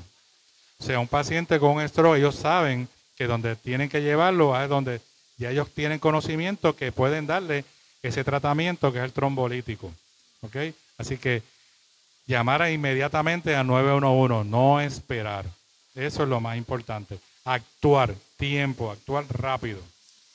O 0.78 0.84
sea, 0.84 1.00
un 1.00 1.08
paciente 1.08 1.58
con 1.58 1.76
un 1.76 1.88
stroke, 1.88 2.18
ellos 2.18 2.36
saben 2.36 2.88
que 3.16 3.26
donde 3.26 3.56
tienen 3.56 3.88
que 3.88 4.02
llevarlo 4.02 4.60
es 4.60 4.68
donde 4.68 5.00
ya 5.38 5.50
ellos 5.50 5.72
tienen 5.74 5.98
conocimiento 5.98 6.76
que 6.76 6.92
pueden 6.92 7.26
darle 7.26 7.64
ese 8.02 8.24
tratamiento 8.24 8.92
que 8.92 8.98
es 8.98 9.04
el 9.04 9.12
trombolítico. 9.12 9.92
¿Ok? 10.42 10.56
Así 10.98 11.18
que 11.18 11.42
llamar 12.26 12.70
inmediatamente 12.70 13.54
a 13.54 13.64
911, 13.64 14.48
no 14.48 14.80
esperar. 14.80 15.44
Eso 15.94 16.22
es 16.22 16.28
lo 16.28 16.40
más 16.40 16.56
importante. 16.56 17.18
Actuar, 17.44 18.14
tiempo, 18.36 18.90
actuar 18.90 19.24
rápido. 19.30 19.80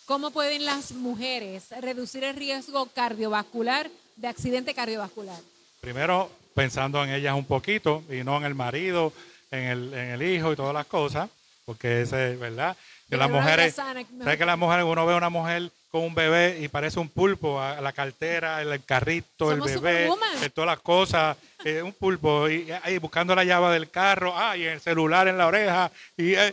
¿Cómo 0.06 0.32
pueden 0.32 0.66
las 0.66 0.92
mujeres 0.92 1.66
reducir 1.80 2.24
el 2.24 2.36
riesgo 2.36 2.86
cardiovascular 2.88 3.90
de 4.18 4.28
accidente 4.28 4.74
cardiovascular? 4.74 5.40
Primero, 5.80 6.30
pensando 6.54 7.04
en 7.04 7.12
ellas 7.12 7.36
un 7.36 7.46
poquito 7.46 8.04
y 8.10 8.24
no 8.24 8.38
en 8.38 8.44
el 8.44 8.56
marido 8.56 9.14
en 9.54 9.64
el, 9.64 9.94
en 9.94 10.10
el 10.10 10.22
hijo 10.24 10.52
y 10.52 10.56
todas 10.56 10.74
las 10.74 10.88
cosas, 10.88 11.30
porque 11.66 12.02
ese, 12.02 12.36
¿verdad? 12.38 12.76
Que 13.10 13.18
las 13.18 13.30
mujeres, 13.30 13.76
¿sabes 13.76 14.08
que 14.38 14.46
las 14.46 14.58
mujeres, 14.58 14.86
uno 14.86 15.06
ve 15.06 15.14
a 15.14 15.18
una 15.18 15.30
mujer 15.30 15.72
con 15.94 16.02
un 16.02 16.16
bebé 16.16 16.58
y 16.60 16.70
parece 16.70 17.00
un 17.00 17.08
pulpo, 17.08 17.62
a 17.62 17.80
la 17.80 17.94
cartera, 17.94 18.64
el, 18.64 18.84
carrito, 18.84 19.52
el 19.52 19.62
bebé, 19.62 20.10
todas 20.52 20.66
las 20.68 20.80
cosas, 20.80 21.38
eh, 21.64 21.84
un 21.84 21.94
pulpo, 21.94 22.50
y 22.50 22.72
ahí 22.82 22.98
buscando 22.98 23.36
la 23.36 23.44
llave 23.44 23.72
del 23.76 23.92
carro, 23.92 24.34
ah, 24.36 24.58
y 24.58 24.64
el 24.64 24.82
celular 24.82 25.28
en 25.28 25.38
la 25.38 25.46
oreja, 25.46 25.92
y 26.18 26.34
eh, 26.34 26.52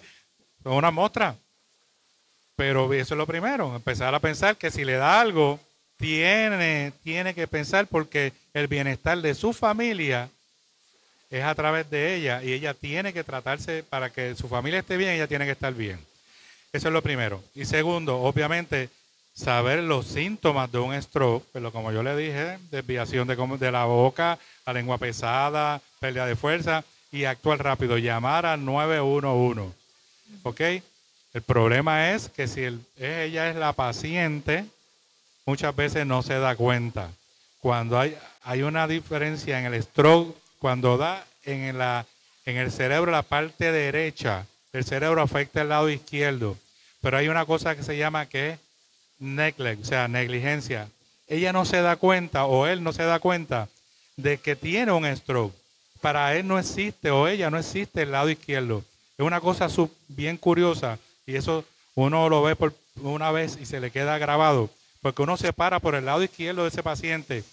una 0.65 0.91
muestra. 0.91 1.35
Pero 2.55 2.93
eso 2.93 3.15
es 3.15 3.19
lo 3.19 3.27
primero, 3.27 3.75
empezar 3.75 4.15
a 4.15 4.21
pensar 4.21 4.59
que 4.59 4.71
si 4.71 4.85
le 4.85 4.97
da 4.97 5.19
algo, 5.19 5.59
tiene, 5.97 6.93
tiene 7.03 7.33
que 7.33 7.47
pensar 7.49 7.87
porque 7.87 8.35
el 8.53 8.67
bienestar 8.67 9.23
de 9.23 9.35
su 9.35 9.55
familia 9.55 10.29
es 11.31 11.45
a 11.45 11.55
través 11.55 11.89
de 11.89 12.15
ella 12.15 12.43
y 12.43 12.53
ella 12.53 12.75
tiene 12.75 13.15
que 13.15 13.25
tratarse 13.25 13.85
para 13.85 14.11
que 14.11 14.35
su 14.35 14.49
familia 14.49 14.81
esté 14.81 14.99
bien, 14.99 15.13
ella 15.13 15.27
tiene 15.27 15.47
que 15.47 15.53
estar 15.53 15.73
bien. 15.73 15.99
Eso 16.75 16.89
es 16.89 16.93
lo 16.93 17.01
primero. 17.01 17.43
Y 17.55 17.65
segundo, 17.65 18.21
obviamente, 18.21 18.91
saber 19.35 19.83
los 19.83 20.07
síntomas 20.07 20.71
de 20.71 20.79
un 20.79 21.01
stroke, 21.01 21.45
pero 21.53 21.73
como 21.73 21.93
yo 21.93 22.03
le 22.03 22.17
dije, 22.17 22.59
desviación 22.71 23.29
de, 23.29 23.37
de 23.37 23.73
la 23.73 23.85
boca, 23.85 24.39
la 24.67 24.73
lengua 24.73 24.99
pesada, 24.99 25.81
pérdida 25.99 26.27
de 26.27 26.37
fuerza 26.37 26.85
y 27.13 27.25
actuar 27.25 27.63
rápido, 27.63 27.99
llamar 27.99 28.47
al 28.47 28.65
911. 28.65 29.73
¿Ok? 30.43 30.61
El 31.33 31.43
problema 31.43 32.13
es 32.13 32.29
que 32.29 32.49
si 32.49 32.63
ella 32.99 33.51
es 33.51 33.57
la 33.57 33.73
paciente, 33.73 34.65
muchas 35.47 35.75
veces 35.75 36.07
no 36.07 36.23
se 36.23 36.39
da 36.39 36.57
cuenta. 36.57 37.11
Cuando 37.61 37.99
hay, 37.99 38.17
hay 38.43 38.63
una 38.63 38.89
diferencia 38.89 39.59
en 39.59 39.73
el 39.73 39.83
stroke 39.83 40.37
cuando 40.59 40.99
da 40.99 41.25
en, 41.45 41.79
la, 41.79 42.05
en 42.45 42.57
el 42.57 42.71
cerebro, 42.71 43.11
la 43.11 43.23
parte 43.23 43.73
derecha, 43.73 44.47
el 44.73 44.85
cerebro 44.85 45.23
afecta 45.23 45.63
el 45.63 45.71
lado 45.71 45.89
izquierdo. 45.89 46.57
Pero 47.01 47.17
hay 47.17 47.29
una 47.29 47.47
cosa 47.47 47.75
que 47.75 47.83
se 47.83 47.97
llama 47.97 48.27
que 48.27 48.59
neglect, 49.21 49.83
o 49.83 49.85
sea, 49.85 50.09
negligencia. 50.09 50.89
Ella 51.29 51.53
no 51.53 51.65
se 51.65 51.81
da 51.81 51.97
cuenta 51.97 52.47
o 52.47 52.67
él 52.67 52.83
no 52.83 52.93
se 52.93 53.05
da 53.05 53.21
cuenta 53.21 53.69
de 54.17 54.39
que 54.39 54.57
tiene 54.57 54.91
un 54.91 55.07
stroke. 55.17 55.55
Para 56.01 56.35
él 56.35 56.49
no 56.49 56.59
existe 56.59 57.11
o 57.11 57.29
ella 57.29 57.51
no 57.51 57.59
existe 57.59 58.03
el 58.03 58.11
lado 58.11 58.31
izquierdo. 58.31 58.83
Es 59.17 59.25
una 59.25 59.41
cosa 59.41 59.69
bien 60.09 60.37
curiosa 60.37 60.99
y 61.27 61.37
eso 61.37 61.65
uno 61.95 62.29
lo 62.29 62.43
ve 62.43 62.57
por 62.57 62.75
una 62.97 63.31
vez 63.31 63.59
y 63.61 63.67
se 63.67 63.81
le 63.81 63.91
queda 63.91 64.19
grabado. 64.19 64.71
Porque 65.03 65.23
uno 65.23 65.37
se 65.37 65.53
para 65.53 65.79
por 65.79 65.95
el 65.95 66.07
lado 66.07 66.23
izquierdo 66.23 66.63
de 66.63 66.69
ese 66.71 66.83
paciente 66.83 67.45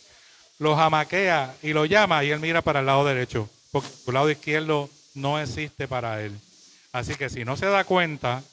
lo 0.59 0.75
jamaquea 0.75 1.55
y 1.61 1.73
lo 1.73 1.85
llama 1.85 2.23
y 2.23 2.31
él 2.31 2.39
mira 2.39 2.61
para 2.61 2.79
el 2.79 2.87
lado 2.87 3.05
derecho, 3.05 3.49
porque 3.71 3.89
el 4.07 4.13
lado 4.13 4.31
izquierdo 4.31 4.89
no 5.13 5.39
existe 5.39 5.87
para 5.87 6.23
él. 6.23 6.31
Así 6.91 7.15
que 7.15 7.29
si 7.29 7.45
no 7.45 7.57
se 7.57 7.67
da 7.67 7.83
cuenta, 7.83 8.43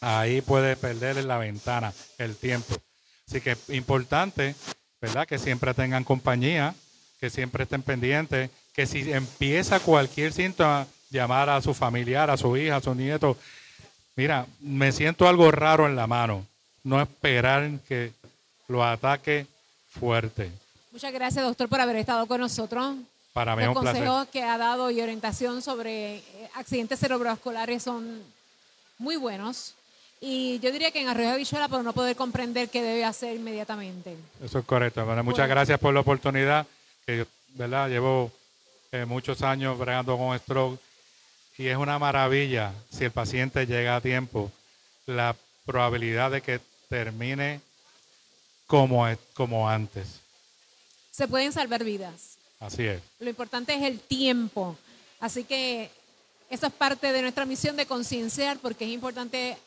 ahí 0.00 0.40
puede 0.40 0.76
perder 0.76 1.18
en 1.18 1.28
la 1.28 1.38
ventana 1.38 1.92
el 2.18 2.36
tiempo. 2.36 2.74
Así 3.28 3.40
que 3.40 3.52
es 3.52 3.70
importante, 3.70 4.54
¿verdad? 5.00 5.26
Que 5.26 5.38
siempre 5.38 5.74
tengan 5.74 6.04
compañía, 6.04 6.74
que 7.20 7.30
siempre 7.30 7.64
estén 7.64 7.82
pendientes, 7.82 8.50
que 8.74 8.86
si 8.86 9.12
empieza 9.12 9.80
cualquier 9.80 10.32
síntoma, 10.32 10.86
llamar 11.10 11.50
a 11.50 11.60
su 11.60 11.74
familiar, 11.74 12.30
a 12.30 12.36
su 12.36 12.56
hija, 12.56 12.76
a 12.76 12.80
su 12.80 12.94
nieto. 12.94 13.36
Mira, 14.16 14.46
me 14.60 14.92
siento 14.92 15.28
algo 15.28 15.50
raro 15.50 15.86
en 15.86 15.96
la 15.96 16.06
mano. 16.06 16.46
No 16.82 17.00
esperar 17.00 17.70
que 17.86 18.12
lo 18.68 18.84
ataque 18.84 19.46
fuerte. 19.90 20.50
Muchas 20.92 21.12
gracias, 21.12 21.44
doctor, 21.44 21.68
por 21.68 21.80
haber 21.80 21.96
estado 21.96 22.26
con 22.26 22.40
nosotros. 22.40 22.96
Para 23.32 23.54
mí 23.54 23.62
es 23.62 23.68
un 23.68 23.74
Los 23.74 23.84
consejos 23.84 24.28
que 24.28 24.42
ha 24.42 24.58
dado 24.58 24.90
y 24.90 25.00
orientación 25.00 25.62
sobre 25.62 26.16
eh, 26.16 26.50
accidentes 26.54 26.98
cerebrovasculares 26.98 27.82
son 27.82 28.22
muy 28.98 29.16
buenos. 29.16 29.74
Y 30.20 30.58
yo 30.60 30.70
diría 30.70 30.90
que 30.90 31.00
en 31.00 31.08
Arroyo 31.08 31.36
Bichuela, 31.36 31.68
por 31.68 31.82
no 31.82 31.92
poder 31.92 32.14
comprender 32.14 32.68
qué 32.68 32.82
debe 32.82 33.04
hacer 33.04 33.36
inmediatamente. 33.36 34.16
Eso 34.44 34.58
es 34.58 34.64
correcto. 34.64 35.04
muchas 35.24 35.48
gracias 35.48 35.78
por 35.78 35.94
la 35.94 36.00
oportunidad. 36.00 36.66
Que, 37.06 37.26
¿verdad? 37.54 37.88
Llevo 37.88 38.30
eh, 38.92 39.06
muchos 39.06 39.42
años 39.42 39.78
bregando 39.78 40.18
con 40.18 40.38
stroke 40.38 40.78
y 41.56 41.68
es 41.68 41.76
una 41.76 41.98
maravilla 41.98 42.72
si 42.90 43.04
el 43.04 43.10
paciente 43.10 43.66
llega 43.66 43.96
a 43.96 44.00
tiempo. 44.00 44.52
La 45.06 45.34
probabilidad 45.64 46.30
de 46.30 46.42
que 46.42 46.60
termine 46.88 47.60
como, 48.66 49.06
como 49.34 49.68
antes 49.68 50.20
se 51.20 51.28
pueden 51.28 51.52
salvar 51.52 51.84
vidas. 51.84 52.38
Así 52.60 52.86
es. 52.86 53.02
Lo 53.18 53.28
importante 53.28 53.74
es 53.74 53.82
el 53.82 54.00
tiempo. 54.00 54.74
Así 55.18 55.44
que 55.44 55.90
esa 56.48 56.68
es 56.68 56.72
parte 56.72 57.12
de 57.12 57.20
nuestra 57.20 57.44
misión 57.44 57.76
de 57.76 57.84
concienciar 57.84 58.58
porque 58.58 58.86
es 58.86 58.90
importante 58.90 59.58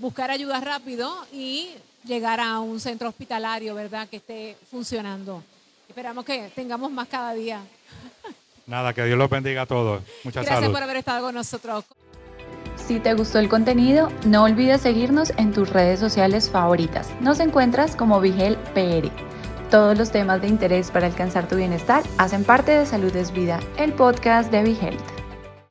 buscar 0.00 0.30
ayuda 0.30 0.60
rápido 0.60 1.14
y 1.32 1.70
llegar 2.04 2.40
a 2.40 2.58
un 2.60 2.80
centro 2.80 3.08
hospitalario, 3.08 3.74
¿verdad? 3.74 4.08
Que 4.08 4.16
esté 4.16 4.56
funcionando. 4.70 5.42
Esperamos 5.88 6.24
que 6.24 6.50
tengamos 6.54 6.90
más 6.90 7.08
cada 7.08 7.34
día. 7.34 7.60
Nada, 8.66 8.92
que 8.94 9.04
Dios 9.04 9.18
los 9.18 9.28
bendiga 9.28 9.62
a 9.62 9.66
todos. 9.66 10.02
Muchas 10.24 10.44
gracias. 10.44 10.60
Gracias 10.60 10.70
por 10.70 10.82
haber 10.82 10.96
estado 10.96 11.26
con 11.26 11.34
nosotros. 11.34 11.84
Si 12.76 12.98
te 12.98 13.14
gustó 13.14 13.38
el 13.38 13.48
contenido, 13.48 14.10
no 14.24 14.44
olvides 14.44 14.80
seguirnos 14.80 15.32
en 15.36 15.52
tus 15.52 15.70
redes 15.70 16.00
sociales 16.00 16.50
favoritas. 16.50 17.08
Nos 17.20 17.40
encuentras 17.40 17.94
como 17.94 18.20
Vigel 18.20 18.56
PR. 18.74 19.10
Todos 19.70 19.96
los 19.98 20.10
temas 20.10 20.40
de 20.40 20.48
interés 20.48 20.90
para 20.90 21.06
alcanzar 21.06 21.46
tu 21.46 21.56
bienestar 21.56 22.02
hacen 22.18 22.42
parte 22.44 22.72
de 22.72 22.86
Salud 22.86 23.14
es 23.14 23.32
Vida, 23.32 23.60
el 23.76 23.92
podcast 23.92 24.50
de 24.50 24.60
Health. 24.72 25.09